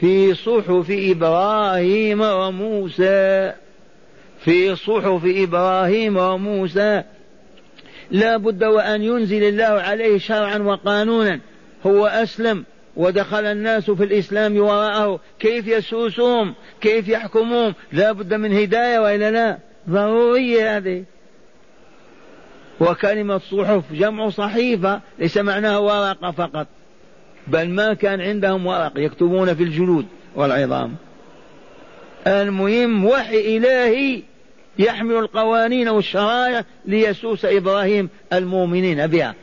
في 0.00 0.34
صحف 0.34 0.86
إبراهيم 0.90 2.20
وموسى 2.20 3.52
في 4.38 4.76
صحف 4.76 5.22
إبراهيم 5.24 6.16
وموسى. 6.16 7.02
لا 8.10 8.36
بد 8.36 8.64
وأن 8.64 9.02
ينزل 9.02 9.42
الله 9.42 9.64
عليه 9.64 10.18
شرعا 10.18 10.58
وقانونا. 10.58 11.40
هو 11.86 12.06
أسلم 12.06 12.64
ودخل 12.96 13.44
الناس 13.44 13.90
في 13.90 14.04
الإسلام 14.04 14.56
وراءه. 14.56 15.20
كيف 15.38 15.66
يسوسهم؟ 15.66 16.54
كيف 16.80 17.08
يحكمون 17.08 17.74
لا 17.92 18.12
بد 18.12 18.34
من 18.34 18.52
هداية 18.52 18.98
وإلا 18.98 19.30
لا؟ 19.30 19.58
ضرورية 19.90 20.76
هذه. 20.76 21.04
وكلمة 22.80 23.38
صحف 23.38 23.92
جمع 23.92 24.28
صحيفة 24.30 25.00
ليس 25.18 25.38
معناها 25.38 25.78
ورقة 25.78 26.30
فقط. 26.30 26.66
بل 27.48 27.68
ما 27.68 27.94
كان 27.94 28.20
عندهم 28.20 28.66
ورق 28.66 28.92
يكتبون 28.96 29.54
في 29.54 29.62
الجلود 29.62 30.06
والعظام. 30.34 30.94
المهم 32.26 33.04
وحي 33.04 33.56
إلهي 33.56 34.22
يحمل 34.78 35.14
القوانين 35.14 35.88
والشرائع 35.88 36.64
ليسوس 36.84 37.44
إبراهيم 37.44 38.08
المؤمنين. 38.32 39.06
بها 39.06 39.34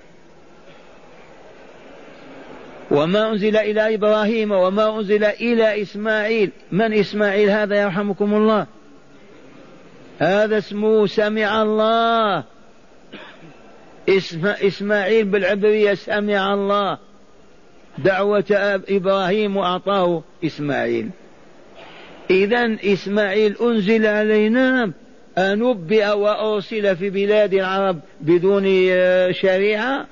وما 2.91 3.31
أنزل 3.31 3.57
إلى 3.57 3.95
إبراهيم 3.95 4.51
وما 4.51 4.99
أنزل 4.99 5.23
إلى 5.23 5.81
إسماعيل. 5.81 6.51
من 6.71 6.93
إسماعيل 6.93 7.49
هذا 7.49 7.81
يرحمكم 7.81 8.33
الله؟ 8.33 8.67
هذا 10.19 10.57
اسمه 10.57 11.07
سمع 11.07 11.61
الله. 11.61 12.43
إسماعيل 14.61 15.25
بالعبرية 15.25 15.93
سمع 15.93 16.53
الله. 16.53 16.97
دعوة 17.97 18.81
إبراهيم 18.89 19.57
وأعطاه 19.57 20.23
إسماعيل. 20.45 21.09
إذا 22.29 22.77
إسماعيل 22.83 23.55
أنزل 23.61 24.05
علينا 24.05 24.91
أنبئ 25.37 26.07
وأرسل 26.07 26.95
في 26.95 27.09
بلاد 27.09 27.53
العرب 27.53 27.99
بدون 28.21 28.63
شريعة. 29.33 30.05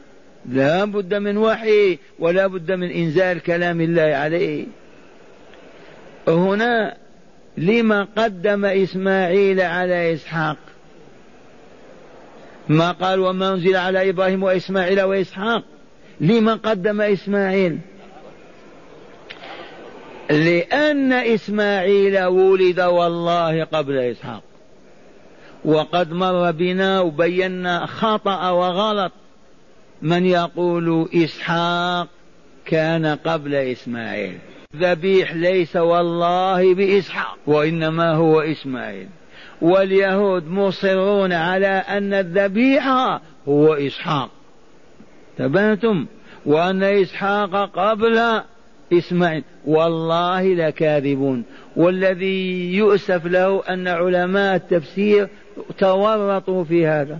لا 0.50 0.86
بد 0.86 1.14
من 1.14 1.38
وحي 1.38 1.98
ولا 2.20 2.48
بد 2.48 2.72
من 2.72 2.92
إنزال 2.92 3.40
كلام 3.40 3.82
الله 3.82 4.02
عليه. 4.02 4.66
هنا 6.28 6.98
لما 7.58 8.08
قدم 8.18 8.66
إسماعيل 8.66 9.62
على 9.62 10.14
إسحاق. 10.14 10.58
ما 12.70 12.92
قال 12.92 13.20
وما 13.20 13.54
أنزل 13.54 13.76
على 13.76 14.10
إبراهيم 14.10 14.44
وإسماعيل 14.44 15.02
وإسحاق؟ 15.02 15.64
لما 16.22 16.54
قدم 16.54 17.02
إسماعيل؟ 17.02 17.80
لأن 20.30 21.14
إسماعيل 21.14 22.24
ولد 22.24 22.80
والله 22.80 23.64
قبل 23.64 23.98
إسحاق. 23.98 24.44
وقد 25.66 26.14
مر 26.14 26.52
بنا 26.52 27.00
وبينا 27.00 27.86
خطأ 27.86 28.50
وغلط. 28.50 29.12
من 30.02 30.26
يقول 30.26 31.10
إسحاق 31.16 32.08
كان 32.66 33.06
قبل 33.06 33.56
إسماعيل. 33.56 34.38
ذبيح 34.76 35.34
ليس 35.34 35.76
والله 35.76 36.76
بإسحاق 36.76 37.38
وإنما 37.48 38.14
هو 38.14 38.42
إسماعيل. 38.42 39.08
واليهود 39.62 40.48
مصرون 40.48 41.34
على 41.34 41.68
أن 41.68 42.14
الذبيح 42.14 42.88
هو 43.48 43.74
إسحاق. 43.74 44.30
تبهتم 45.38 46.06
وأن 46.46 46.84
إسحاق 46.84 47.72
قبل 47.80 48.42
إسماعيل. 48.94 49.44
والله 49.66 50.54
لكاذبون. 50.54 51.44
والذي 51.76 52.74
يؤسف 52.76 53.26
له 53.26 53.64
أن 53.70 53.88
علماء 53.88 54.56
التفسير 54.56 55.28
تورطوا 55.78 56.64
في 56.64 56.88
هذا. 56.88 57.20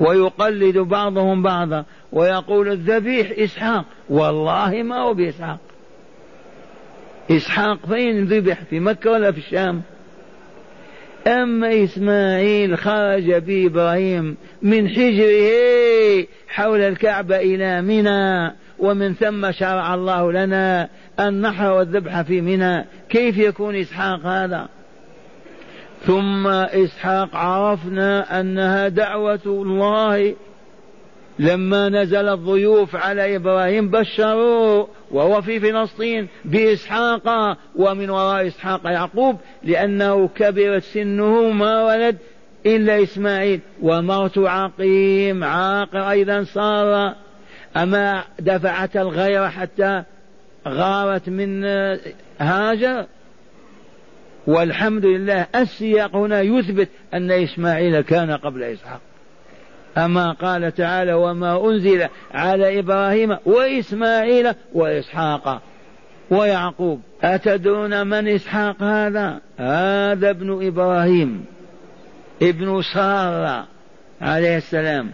ويقلد 0.00 0.78
بعضهم 0.78 1.42
بعضا. 1.42 1.84
ويقول 2.12 2.68
الذبيح 2.68 3.32
إسحاق. 3.38 3.84
والله 4.08 4.82
ما 4.82 4.98
هو 4.98 5.14
بإسحاق. 5.14 5.58
إسحاق 7.30 7.86
فين 7.86 8.24
ذبح؟ 8.24 8.62
في 8.70 8.80
مكة 8.80 9.10
ولا 9.10 9.32
في 9.32 9.38
الشام؟ 9.38 9.82
أما 11.26 11.84
إسماعيل 11.84 12.78
خرج 12.78 13.32
بإبراهيم 13.32 14.36
من 14.62 14.88
حجره 14.88 16.26
حول 16.48 16.80
الكعبة 16.80 17.36
إلى 17.36 17.82
منى 17.82 18.52
ومن 18.78 19.14
ثم 19.14 19.52
شرع 19.52 19.94
الله 19.94 20.32
لنا 20.32 20.88
النحر 21.20 21.72
والذبح 21.72 22.22
في 22.22 22.40
منى. 22.40 22.84
كيف 23.08 23.38
يكون 23.38 23.76
إسحاق 23.76 24.26
هذا؟ 24.26 24.68
ثم 26.06 26.46
إسحاق 26.46 27.36
عرفنا 27.36 28.40
أنها 28.40 28.88
دعوة 28.88 29.40
الله. 29.46 30.34
لما 31.38 31.88
نزل 31.88 32.28
الضيوف 32.28 32.96
على 32.96 33.36
إبراهيم 33.36 33.90
بشروه 33.90 34.88
وهو 35.10 35.42
في 35.42 35.60
فلسطين 35.60 36.28
بإسحاق 36.44 37.56
ومن 37.76 38.10
وراء 38.10 38.46
إسحاق 38.46 38.80
يعقوب 38.84 39.36
لأنه 39.62 40.28
كبرت 40.28 40.82
سنه 40.82 41.50
ما 41.50 41.84
ولد 41.84 42.16
إلا 42.66 43.02
إسماعيل. 43.02 43.60
وموت 43.82 44.38
عقيم 44.38 45.44
عاقر 45.44 46.10
أيضا 46.10 46.44
صار. 46.44 47.14
أما 47.76 48.24
دفعت 48.40 48.96
الغيرة 48.96 49.48
حتى 49.48 50.02
غارت 50.68 51.28
من 51.28 51.64
هاجر. 52.40 53.06
والحمد 54.46 55.06
لله 55.06 55.46
السياق 55.54 56.16
هنا 56.16 56.40
يثبت 56.40 56.88
أن 57.14 57.30
إسماعيل 57.30 58.00
كان 58.00 58.30
قبل 58.30 58.62
إسحاق. 58.62 59.00
أما 59.96 60.32
قال 60.32 60.74
تعالى 60.74 61.14
وما 61.14 61.70
أنزل 61.70 62.08
على 62.34 62.78
إبراهيم 62.78 63.36
وإسماعيل 63.46 64.52
وإسحاق 64.74 65.62
ويعقوب. 66.30 67.00
أتدرون 67.22 68.06
من 68.06 68.28
إسحاق 68.28 68.82
هذا؟ 68.82 69.40
هذا 69.56 70.30
ابن 70.30 70.66
إبراهيم 70.66 71.44
ابن 72.42 72.82
سارة 72.94 73.66
عليه 74.20 74.56
السلام. 74.56 75.10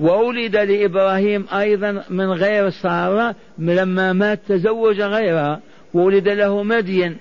وولد 0.00 0.56
لإبراهيم 0.56 1.46
أيضا 1.52 2.04
من 2.10 2.32
غير 2.32 2.70
سارة 2.70 3.34
لما 3.58 4.12
مات 4.12 4.40
تزوج 4.48 5.00
غيرها 5.00 5.60
ولد 5.94 6.28
له 6.28 6.62
مدين. 6.62 7.16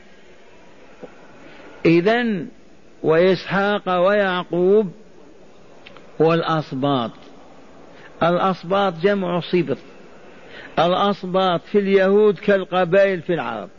إذا 1.85 2.25
وإسحاق 3.03 4.07
ويعقوب 4.07 4.91
والأصباط. 6.19 7.11
الأصباط 8.23 8.93
جمع 9.01 9.39
صبط 9.39 9.77
الأصباط 10.79 11.61
في 11.71 11.79
اليهود 11.79 12.39
كالقبائل 12.39 13.21
في 13.21 13.33
العرب. 13.33 13.69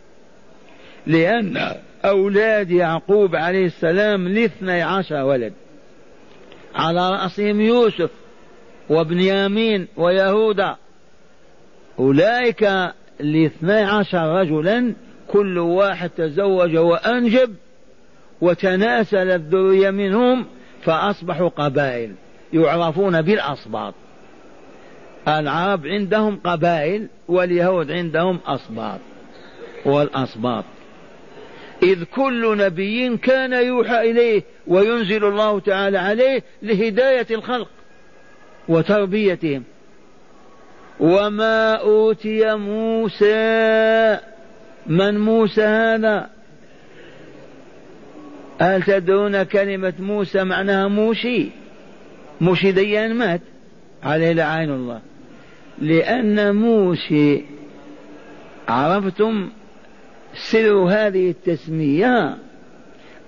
لأن 1.07 1.75
أولاد 2.05 2.71
يعقوب 2.71 3.37
عليه 3.37 3.67
السلام 3.67 4.29
لاثني 4.29 4.83
عشر 4.83 5.25
ولد. 5.25 5.53
على 6.75 7.11
رأسهم 7.11 7.61
يوسف 7.61 8.11
وبنيامين 8.91 9.89
ويهوذا. 9.97 10.77
أولئك 11.99 12.93
الاثني 13.21 13.83
عشر 13.83 14.41
رجلا 14.41 14.95
كل 15.29 15.59
واحد 15.59 16.11
تزوج 16.11 16.77
وأنجب 16.77 17.55
وتناسل 18.41 19.31
الذرية 19.31 19.91
منهم 19.91 20.47
فأصبحوا 20.83 21.49
قبائل 21.49 22.15
يعرفون 22.53 23.23
بالأصباط. 23.23 23.95
العرب 25.29 25.87
عندهم 25.87 26.41
قبائل 26.45 27.09
واليهود 27.29 27.91
عندهم 27.91 28.41
أصباط 28.47 29.01
والأصباط. 29.85 30.65
إذ 31.83 32.05
كل 32.05 32.57
نبي 32.57 33.17
كان 33.17 33.53
يوحى 33.53 34.11
إليه 34.11 34.43
وينزل 34.67 35.25
الله 35.25 35.61
تعالى 35.61 35.99
عليه 35.99 36.43
لهداية 36.63 37.27
الخلق 37.31 37.69
وتربيتهم. 38.69 39.63
وما 41.01 41.75
أوتي 41.75 42.55
موسى 42.55 44.19
من 44.87 45.19
موسى 45.19 45.63
هذا؟ 45.63 46.31
هل 48.63 48.83
تدرون 48.83 49.43
كلمة 49.43 49.93
موسى 49.99 50.45
معناها 50.45 50.89
موشي؟ 50.89 51.49
موشي 52.41 52.73
ديان 52.73 53.15
مات. 53.15 53.41
عليه 54.03 54.33
لعين 54.33 54.71
الله. 54.71 55.01
لأن 55.79 56.57
موشي 56.57 57.43
عرفتم 58.69 59.51
سر 60.35 60.73
هذه 60.73 61.31
التسمية؟ 61.31 62.37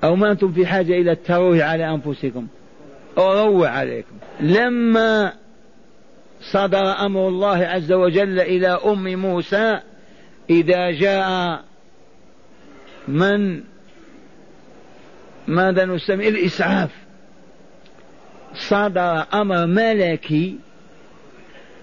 أو 0.04 0.16
ما 0.16 0.30
أنتم 0.30 0.52
في 0.52 0.66
حاجة 0.66 0.92
إلى 0.92 1.12
التروي 1.12 1.62
على 1.62 1.90
أنفسكم؟ 1.90 2.46
أروع 3.18 3.68
عليكم. 3.68 4.16
لما 4.40 5.32
صدر 6.40 7.06
أمر 7.06 7.28
الله 7.28 7.56
عز 7.56 7.92
وجل 7.92 8.40
إلى 8.40 8.68
أم 8.68 9.16
موسى 9.16 9.80
إذا 10.50 10.90
جاء 10.90 11.60
من 13.08 13.73
ماذا 15.48 15.84
نسمي 15.84 16.28
الإسعاف؟ 16.28 16.90
صدر 18.54 19.24
أمر 19.34 19.66
ملكي 19.66 20.56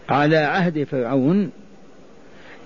على 0.09 0.37
عهد 0.37 0.83
فرعون 0.83 1.51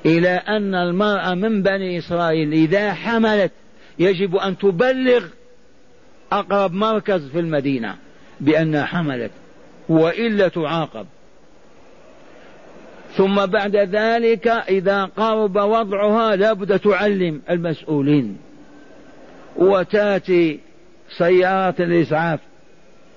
إلى 0.06 0.30
أن 0.30 0.76
المرأة 0.76 1.34
من 1.34 1.64
بني 1.64 1.98
إسرائيل 1.98 2.54
إذا 2.54 2.94
حملت 2.94 3.52
يجب 4.00 4.36
أن 4.36 4.58
تبلغ 4.58 5.26
أقرب 6.32 6.74
مركز 6.74 7.28
في 7.28 7.40
المدينة 7.40 7.96
بأنها 8.40 8.86
حملت 8.86 9.32
وإلا 9.90 10.48
تعاقب. 10.48 11.06
ثم 13.16 13.46
بعد 13.46 13.76
ذلك 13.76 14.48
إذا 14.48 15.06
قرب 15.06 15.56
وضعها 15.56 16.36
لابد 16.36 16.80
تعلم 16.80 17.42
المسؤولين 17.50 18.38
وتأتي 19.56 20.60
سيارة 21.18 21.76
الإسعاف 21.80 22.40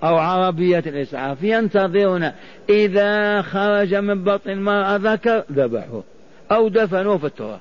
أو 0.03 0.17
عربية 0.17 0.83
الإسعاف. 0.87 1.43
ينتظرون 1.43 2.33
إذا 2.69 3.43
خرج 3.43 3.95
من 3.95 4.25
بطن 4.25 4.51
المرأة 4.51 4.97
ذكر 4.97 5.45
ذبحوه 5.53 6.05
أو 6.53 6.69
دفنوه 6.69 7.19
في 7.19 7.27
التراب. 7.27 7.61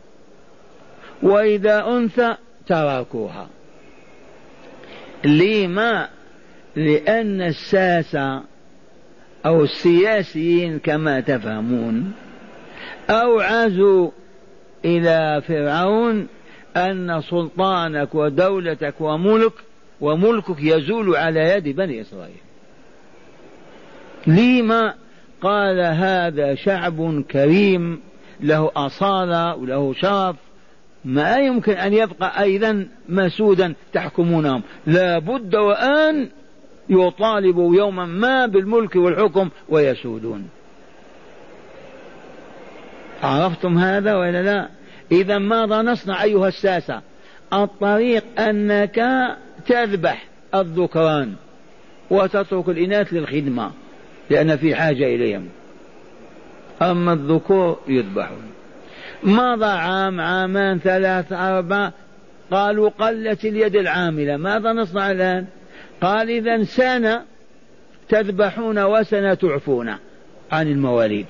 وإذا 1.23 1.87
أنثى 1.87 2.35
تركوها. 2.67 3.47
لما؟ 5.25 6.07
لأن 6.75 7.41
الساسة 7.41 8.41
أو 9.45 9.63
السياسيين 9.63 10.79
كما 10.79 11.19
تفهمون 11.19 12.13
أوعزوا 13.09 14.11
إلى 14.85 15.41
فرعون 15.47 16.27
أن 16.77 17.21
سلطانك 17.21 18.15
ودولتك 18.15 18.93
وملك 18.99 19.53
وملكك 20.01 20.57
يزول 20.59 21.15
على 21.15 21.39
يد 21.39 21.75
بني 21.75 22.01
إسرائيل. 22.01 22.37
لما 24.27 24.93
قال 25.41 25.79
هذا 25.79 26.55
شعب 26.55 27.23
كريم 27.31 27.99
له 28.41 28.71
أصالة 28.75 29.55
وله 29.55 29.93
شرف 29.93 30.35
ما 31.05 31.35
يمكن 31.35 31.71
أن 31.71 31.93
يبقى 31.93 32.41
أيضا 32.41 32.87
مسودا 33.09 33.73
تحكمونهم. 33.93 34.63
لا 34.87 35.19
بد 35.19 35.55
وأن 35.55 36.29
يطالبوا 36.89 37.75
يوما 37.75 38.05
ما 38.05 38.45
بالملك 38.45 38.95
والحكم 38.95 39.49
ويسودون. 39.69 40.49
عرفتم 43.23 43.77
هذا 43.77 44.15
ولا 44.15 44.43
لا؟ 44.43 44.69
إذا 45.11 45.37
ماذا 45.37 45.81
نصنع 45.81 46.23
أيها 46.23 46.47
الساسة؟ 46.47 47.01
الطريق 47.53 48.23
أنك 48.39 48.99
تذبح 49.67 50.25
الذكران 50.55 51.33
وتترك 52.09 52.69
الإناث 52.69 53.13
للخدمة 53.13 53.71
لأن 54.29 54.57
في 54.57 54.75
حاجة 54.75 55.15
إليهم. 55.15 55.49
أما 56.81 57.13
الذكور 57.13 57.79
يذبحون. 57.87 58.51
مضى 59.23 59.65
عام 59.65 60.21
عامان 60.21 60.79
ثلاث 60.79 61.33
أربع 61.33 61.91
قالوا 62.51 62.89
قلت 62.89 63.45
اليد 63.45 63.75
العاملة. 63.75 64.37
ماذا 64.37 64.73
نصنع 64.73 65.11
الآن؟ 65.11 65.45
قال 66.01 66.29
إذا 66.29 66.63
سنة 66.63 67.23
تذبحون 68.09 68.83
وسنة 68.83 69.33
تعفون 69.33 69.95
عن 70.51 70.67
المواليد. 70.67 71.25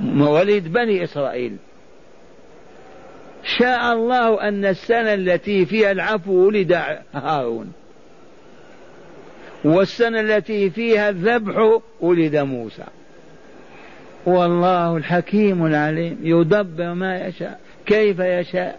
مواليد 0.00 0.72
بني 0.72 1.04
إسرائيل. 1.04 1.56
شاء 3.46 3.92
الله 3.92 4.48
أن 4.48 4.64
السنة 4.64 5.14
التي 5.14 5.66
فيها 5.66 5.92
العفو 5.92 6.32
ولد 6.32 6.78
هارون. 7.14 7.72
والسنة 9.64 10.20
التي 10.20 10.70
فيها 10.70 11.08
الذبح 11.08 11.80
ولد 12.00 12.36
موسى. 12.36 12.84
والله 14.26 14.96
الحكيم 14.96 15.66
العليم. 15.66 16.18
يدبر 16.22 16.94
ما 16.94 17.26
يشاء 17.26 17.60
كيف 17.86 18.18
يشاء. 18.20 18.78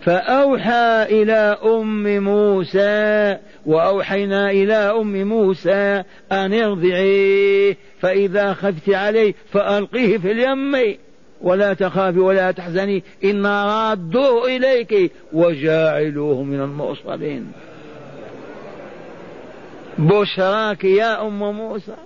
فأوحى 0.00 1.02
إلى 1.02 1.58
أم 1.64 2.24
موسى 2.24 3.36
وأوحينا 3.66 4.50
إلى 4.50 4.74
أم 4.74 5.28
موسى 5.28 6.02
أن 6.32 6.54
ارضعيه 6.54 7.76
فإذا 8.00 8.52
خفت 8.52 8.90
عليه 8.90 9.34
فألقيه 9.52 10.18
في 10.18 10.32
اليم. 10.32 10.96
ولا 11.40 11.74
تخافي 11.74 12.18
ولا 12.18 12.50
تحزني 12.50 13.02
إنا 13.24 13.64
رادوه 13.64 14.46
إليك 14.46 15.12
وجاعلوه 15.32 16.42
من 16.42 16.60
المرسلين. 16.60 17.52
بشراك 19.98 20.84
يا 20.84 21.26
أم 21.26 21.56
موسى 21.56 21.96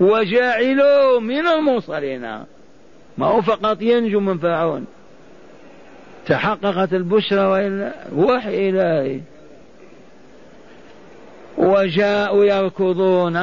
وجاعلوه 0.00 1.20
من 1.20 1.46
المرسلين. 1.46 2.20
ما 3.18 3.26
هو 3.26 3.42
فقط 3.42 3.82
ينجو 3.82 4.20
من 4.20 4.38
فرعون. 4.38 4.86
تحققت 6.26 6.92
البشرى 6.92 7.44
وإلا 7.44 7.92
وحي 8.16 8.68
إلهي. 8.68 9.20
وجاءوا 11.58 12.44
يركضون. 12.44 13.36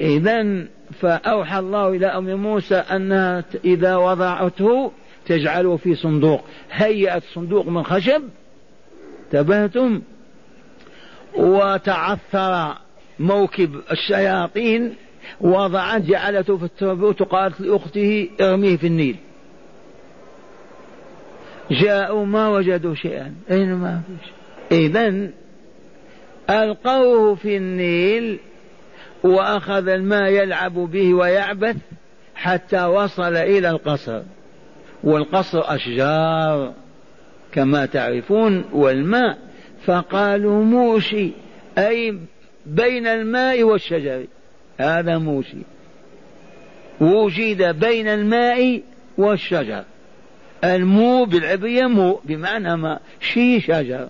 إذا 0.00 0.66
فأوحى 1.00 1.58
الله 1.58 1.88
إلى 1.88 2.06
أم 2.06 2.42
موسى 2.42 2.74
أنها 2.74 3.44
إذا 3.64 3.96
وضعته 3.96 4.92
تجعله 5.26 5.76
في 5.76 5.94
صندوق. 5.94 6.44
هيأت 6.72 7.22
صندوق 7.34 7.68
من 7.68 7.82
خشب 7.82 8.22
تبهتم 9.30 10.02
وتعثر 11.34 12.78
موكب 13.18 13.80
الشياطين 13.92 14.94
وضعت 15.40 16.02
جعلته 16.02 16.56
في 16.56 16.64
التابوت 16.64 17.22
قالت 17.22 17.60
لأخته 17.60 18.28
ارميه 18.40 18.76
في 18.76 18.86
النيل. 18.86 19.16
جاءوا 21.70 22.26
ما 22.26 22.48
وجدوا 22.48 22.94
شيئا. 22.94 23.34
أين 23.50 23.74
ما 23.74 24.00
فيش 24.06 24.32
إذا 24.72 25.30
ألقوه 26.50 27.34
في 27.34 27.56
النيل 27.56 28.38
وأخذ 29.26 29.88
الماء 29.88 30.30
يلعب 30.30 30.74
به 30.74 31.14
ويعبث 31.14 31.76
حتى 32.34 32.84
وصل 32.84 33.36
إلى 33.36 33.70
القصر. 33.70 34.22
والقصر 35.04 35.62
أشجار 35.64 36.74
كما 37.52 37.86
تعرفون 37.86 38.64
والماء. 38.72 39.38
فقالوا 39.84 40.64
موشي 40.64 41.30
أي 41.78 42.18
بين 42.66 43.06
الماء 43.06 43.62
والشجر. 43.62 44.26
هذا 44.78 45.18
موشي. 45.18 45.58
وجد 47.00 47.80
بين 47.80 48.08
الماء 48.08 48.82
والشجر. 49.18 49.84
المو 50.64 51.24
بالعبرية 51.24 51.86
مو 51.86 52.20
بمعنى 52.24 52.76
ما 52.76 52.98
شي 53.20 53.60
شجر. 53.60 54.08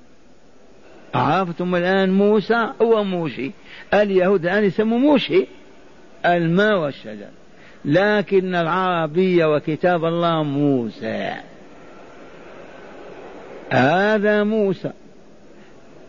عرفتم 1.15 1.75
الآن 1.75 2.13
موسى؟ 2.13 2.73
هو 2.83 3.05
موشي. 3.05 3.51
اليهود 3.95 4.47
الآن 4.47 4.65
يسموا 4.65 4.99
موشي 4.99 5.47
الماء 6.27 6.79
والشجر 6.79 7.29
لكن 7.85 8.55
العربية 8.55 9.55
وكتاب 9.55 10.05
الله 10.05 10.43
موسى. 10.43 11.35
هذا 13.71 14.45
موسى. 14.45 14.91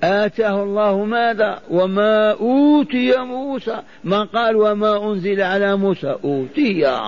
آتاه 0.03 0.63
الله 0.63 1.03
ماذا؟ 1.03 1.61
وما 1.69 2.31
أوتي 2.31 3.17
موسى. 3.17 3.81
ما 4.03 4.23
قال 4.23 4.55
وما 4.55 5.11
أنزل 5.11 5.41
على 5.41 5.75
موسى. 5.75 6.15
أوتي 6.23 7.07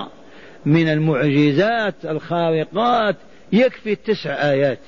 من 0.66 0.90
المعجزات 0.90 1.96
الخارقات. 2.06 3.16
يكفي 3.54 3.92
التسع 3.92 4.50
آيات. 4.50 4.80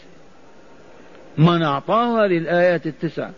من 1.37 1.63
أعطاه 1.63 2.25
هذه 2.25 2.37
الآيات 2.37 2.87
التسع. 2.87 3.29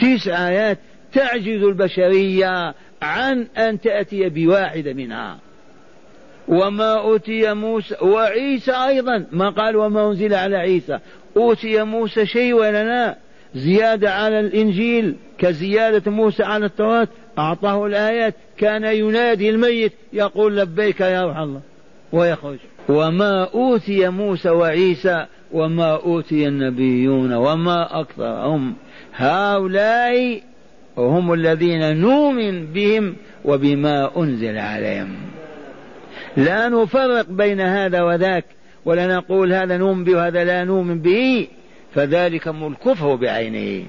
تسع 0.00 0.48
آيات 0.48 0.78
تعجز 1.12 1.62
البشرية 1.62 2.74
عن 3.02 3.46
أن 3.56 3.80
تأتي 3.80 4.28
بواحدة 4.28 4.92
منها. 4.92 5.38
وما 6.48 7.00
أوتي 7.00 7.54
موسى 7.54 7.94
وعيسى 8.02 8.72
أيضا 8.72 9.26
ما 9.32 9.50
قال 9.50 9.76
وما 9.76 10.08
أنزل 10.08 10.34
على 10.34 10.56
عيسى. 10.56 10.98
أوتي 11.36 11.82
موسى 11.82 12.26
شيء 12.26 12.52
ولا 12.52 12.84
لا؟ 12.84 13.16
زيادة 13.54 14.10
على 14.14 14.40
الإنجيل 14.40 15.16
كزيادة 15.38 16.10
موسى 16.10 16.42
على 16.42 16.66
التوراة 16.66 17.08
أعطاه 17.38 17.86
الآيات 17.86 18.34
كان 18.58 18.84
ينادي 18.84 19.50
الميت 19.50 19.92
يقول 20.12 20.56
لبيك 20.56 21.00
يا 21.00 21.22
روح 21.22 21.36
الله 21.36 21.60
ويخرج. 22.12 22.58
وما 22.88 23.44
أوتي 23.54 24.08
موسى 24.08 24.50
وعيسى 24.50 25.26
وما 25.52 25.96
أوتي 25.96 26.48
النبيون 26.48 27.32
وما 27.32 28.00
أكثرهم. 28.00 28.74
هؤلاء 29.20 30.42
هم 30.98 31.32
الذين 31.32 31.96
نؤمن 31.96 32.66
بهم 32.66 33.16
وبما 33.44 34.16
أنزل 34.16 34.58
عليهم. 34.58 35.16
لا 36.36 36.68
نفرق 36.68 37.26
بين 37.30 37.60
هذا 37.60 38.02
وذاك 38.02 38.44
ولا 38.84 39.16
نقول 39.16 39.52
هذا 39.52 39.76
نؤمن 39.76 40.04
به 40.04 40.14
وهذا 40.14 40.44
لا 40.44 40.64
نؤمن 40.64 40.98
به 40.98 41.48
فذلك 41.94 42.48
الكفر 42.48 43.14
بعينه. 43.14 43.86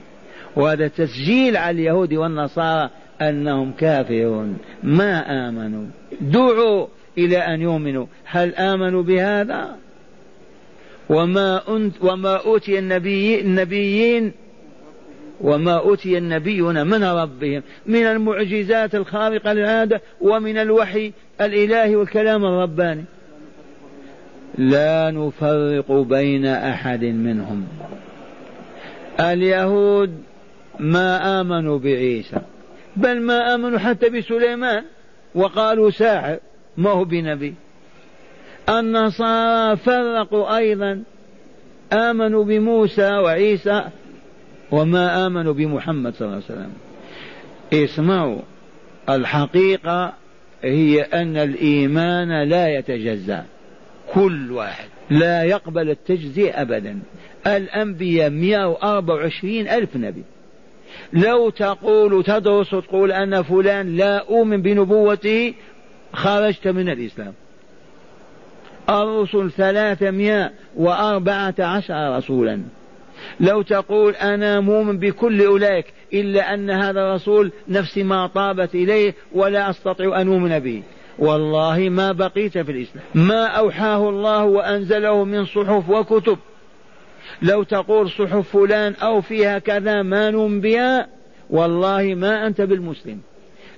وهذا 0.55 0.87
تسجيل 0.87 1.57
على 1.57 1.81
اليهود 1.81 2.13
والنصارى 2.13 2.89
أنهم 3.21 3.71
كافرون. 3.71 4.57
ما 4.83 5.49
آمنوا؟ 5.49 5.85
دعوا 6.21 6.87
إلى 7.17 7.37
أن 7.37 7.61
يؤمنوا. 7.61 8.05
هل 8.25 8.55
آمنوا 8.55 9.03
بهذا؟ 9.03 9.75
وما 11.09 11.61
أنت 11.75 11.95
وما 12.01 12.35
أوتي 12.35 12.79
النبي 12.79 13.41
النبيين 13.41 14.31
وما 15.41 15.77
أوتي 15.77 16.17
النبيون 16.17 16.87
من 16.87 17.03
ربهم 17.03 17.63
من 17.85 18.03
المعجزات 18.03 18.95
الخارقة 18.95 19.53
للعادة 19.53 20.01
ومن 20.21 20.57
الوحي 20.57 21.11
الإلهي 21.41 21.95
والكلام 21.95 22.45
الرباني. 22.45 23.03
لا 24.57 25.11
نفرق 25.11 25.91
بين 25.91 26.45
أحد 26.45 27.03
منهم. 27.03 27.67
اليهود 29.19 30.17
ما 30.79 31.41
آمنوا 31.41 31.79
بعيسى 31.79 32.41
بل 32.95 33.21
ما 33.21 33.55
آمنوا 33.55 33.79
حتى 33.79 34.09
بسليمان 34.09 34.83
وقالوا 35.35 35.89
ساحر 35.89 36.37
ما 36.77 36.89
هو 36.89 37.05
بنبي. 37.05 37.53
النصارى 38.69 39.77
فرقوا 39.77 40.57
أيضا 40.57 41.03
آمنوا 41.93 42.43
بموسى 42.43 43.11
وعيسى 43.11 43.83
وما 44.71 45.27
آمنوا 45.27 45.53
بمحمد 45.53 46.13
صلى 46.13 46.25
الله 46.25 46.35
عليه 46.35 46.45
وسلم. 46.45 46.73
اسمعوا 47.73 48.39
الحقيقة 49.09 50.13
هي 50.63 51.01
أن 51.01 51.37
الإيمان 51.37 52.43
لا 52.43 52.77
يتجزأ. 52.77 53.45
كل 54.13 54.51
واحد 54.51 54.89
لا 55.09 55.43
يقبل 55.43 55.89
التجزئة 55.89 56.61
أبدا. 56.61 56.99
الأنبياء 57.47 58.29
124 58.29 59.67
ألف 59.67 59.95
نبي. 59.95 60.23
لو 61.13 61.49
تقول 61.49 62.23
تدرس 62.23 62.69
تقول 62.69 63.11
أن 63.11 63.41
فلان 63.41 63.95
لا 63.95 64.17
أؤمن 64.17 64.61
بنبوته 64.61 65.53
خرجت 66.13 66.67
من 66.67 66.89
الإسلام. 66.89 67.33
الرسل 68.89 69.51
ثلاثمائة 69.51 70.51
وأربعة 70.75 71.55
عشر 71.59 72.17
رسولا. 72.17 72.61
لو 73.39 73.61
تقول 73.61 74.15
أنا 74.15 74.59
مؤمن 74.59 74.97
بكل 74.97 75.41
أولئك 75.41 75.85
إلا 76.13 76.53
أن 76.53 76.69
هذا 76.69 77.01
الرسول 77.01 77.51
نفسي 77.67 78.03
ما 78.03 78.27
طابت 78.27 78.75
إليه 78.75 79.15
ولا 79.33 79.69
أستطيع 79.69 80.21
أن 80.21 80.27
أؤمن 80.27 80.59
به. 80.59 80.83
والله 81.19 81.89
ما 81.89 82.11
بقيت 82.11 82.57
في 82.57 82.71
الإسلام. 82.71 83.03
ما 83.15 83.45
أوحاه 83.45 84.09
الله 84.09 84.45
وأنزله 84.45 85.23
من 85.23 85.45
صحف 85.45 85.89
وكتب. 85.89 86.37
لو 87.41 87.63
تقول 87.63 88.09
صحف 88.09 88.57
فلان 88.57 88.93
أو 88.93 89.21
فيها 89.21 89.59
كذا 89.59 90.01
ما 90.01 90.31
نؤمن 90.31 90.61
بها 90.61 91.07
والله 91.49 92.15
ما 92.15 92.47
أنت 92.47 92.61
بالمسلم. 92.61 93.19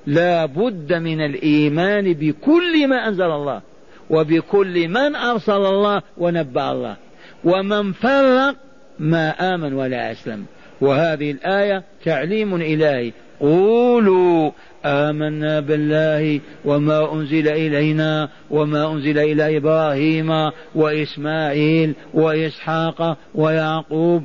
لا 0.08 0.46
بد 0.46 0.94
من 0.94 1.22
الإيمان 1.22 2.14
بكل 2.14 2.88
ما 2.88 3.08
أنزل 3.08 3.32
الله 3.32 3.62
وبكل 4.10 4.88
من 4.88 5.16
أرسل 5.16 5.52
الله 5.66 6.02
ونبأ 6.18 6.72
الله. 6.72 6.96
ومن 7.44 7.92
فرق 7.92 8.56
ما 9.00 9.56
آمن 9.56 9.74
ولا 9.74 10.12
أسلم. 10.12 10.46
وهذه 10.82 11.32
الآية 11.32 11.84
تعليم 12.06 12.56
إلهي. 12.56 13.12
قولوا 13.40 14.52
آمنا 14.86 15.60
بالله 15.60 16.40
وما 16.66 17.14
أنزل 17.14 17.48
إلينا 17.48 18.30
وما 18.52 18.92
أنزل 18.92 19.20
إلى 19.20 19.58
إبراهيم 19.58 20.52
وإسماعيل 20.76 21.96
وإسحاق 22.14 23.18
ويعقوب 23.36 24.24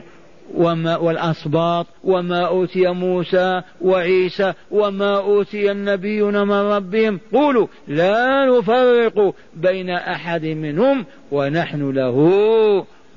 وما 0.55 0.97
والأسباط 0.97 1.87
وما 2.05 2.47
أوتي 2.47 2.89
موسى 2.89 3.63
وعيسى 3.81 4.53
وما 4.71 5.17
أوتي 5.17 5.71
النبيون 5.71 6.43
من 6.43 6.51
ربهم. 6.51 7.21
قولوا 7.33 7.67
لا 7.89 8.47
نفرق 8.47 9.35
بين 9.57 9.91
أحد 9.91 10.45
منهم 10.47 11.07
ونحن 11.33 11.91
له 11.91 12.17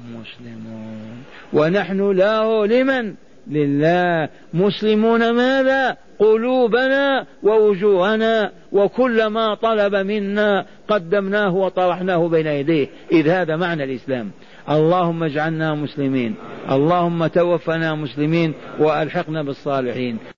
مسلمون. 0.10 1.24
ونحن 1.54 2.12
له 2.12 2.66
لمن 2.66 3.14
لله. 3.48 4.30
مسلمون 4.54 5.32
ماذا؟ 5.32 5.98
قلوبنا 6.20 7.26
ووجوهنا. 7.44 8.52
وكل 8.72 9.26
ما 9.26 9.56
طلب 9.56 9.96
منا 9.96 10.66
قدمناه 10.88 11.56
وطرحناه 11.56 12.28
بين 12.28 12.48
يديه. 12.48 12.88
إذ 13.12 13.30
هذا 13.30 13.56
معنى 13.56 13.84
الإسلام. 13.84 14.32
اللهم 14.70 15.24
اجعلنا 15.24 15.76
مسلمين. 15.76 16.36
اللهم 16.72 17.28
توفنا 17.28 17.96
مسلمين 17.96 18.54
وألحقنا 18.80 19.44
بالصالحين. 19.44 20.18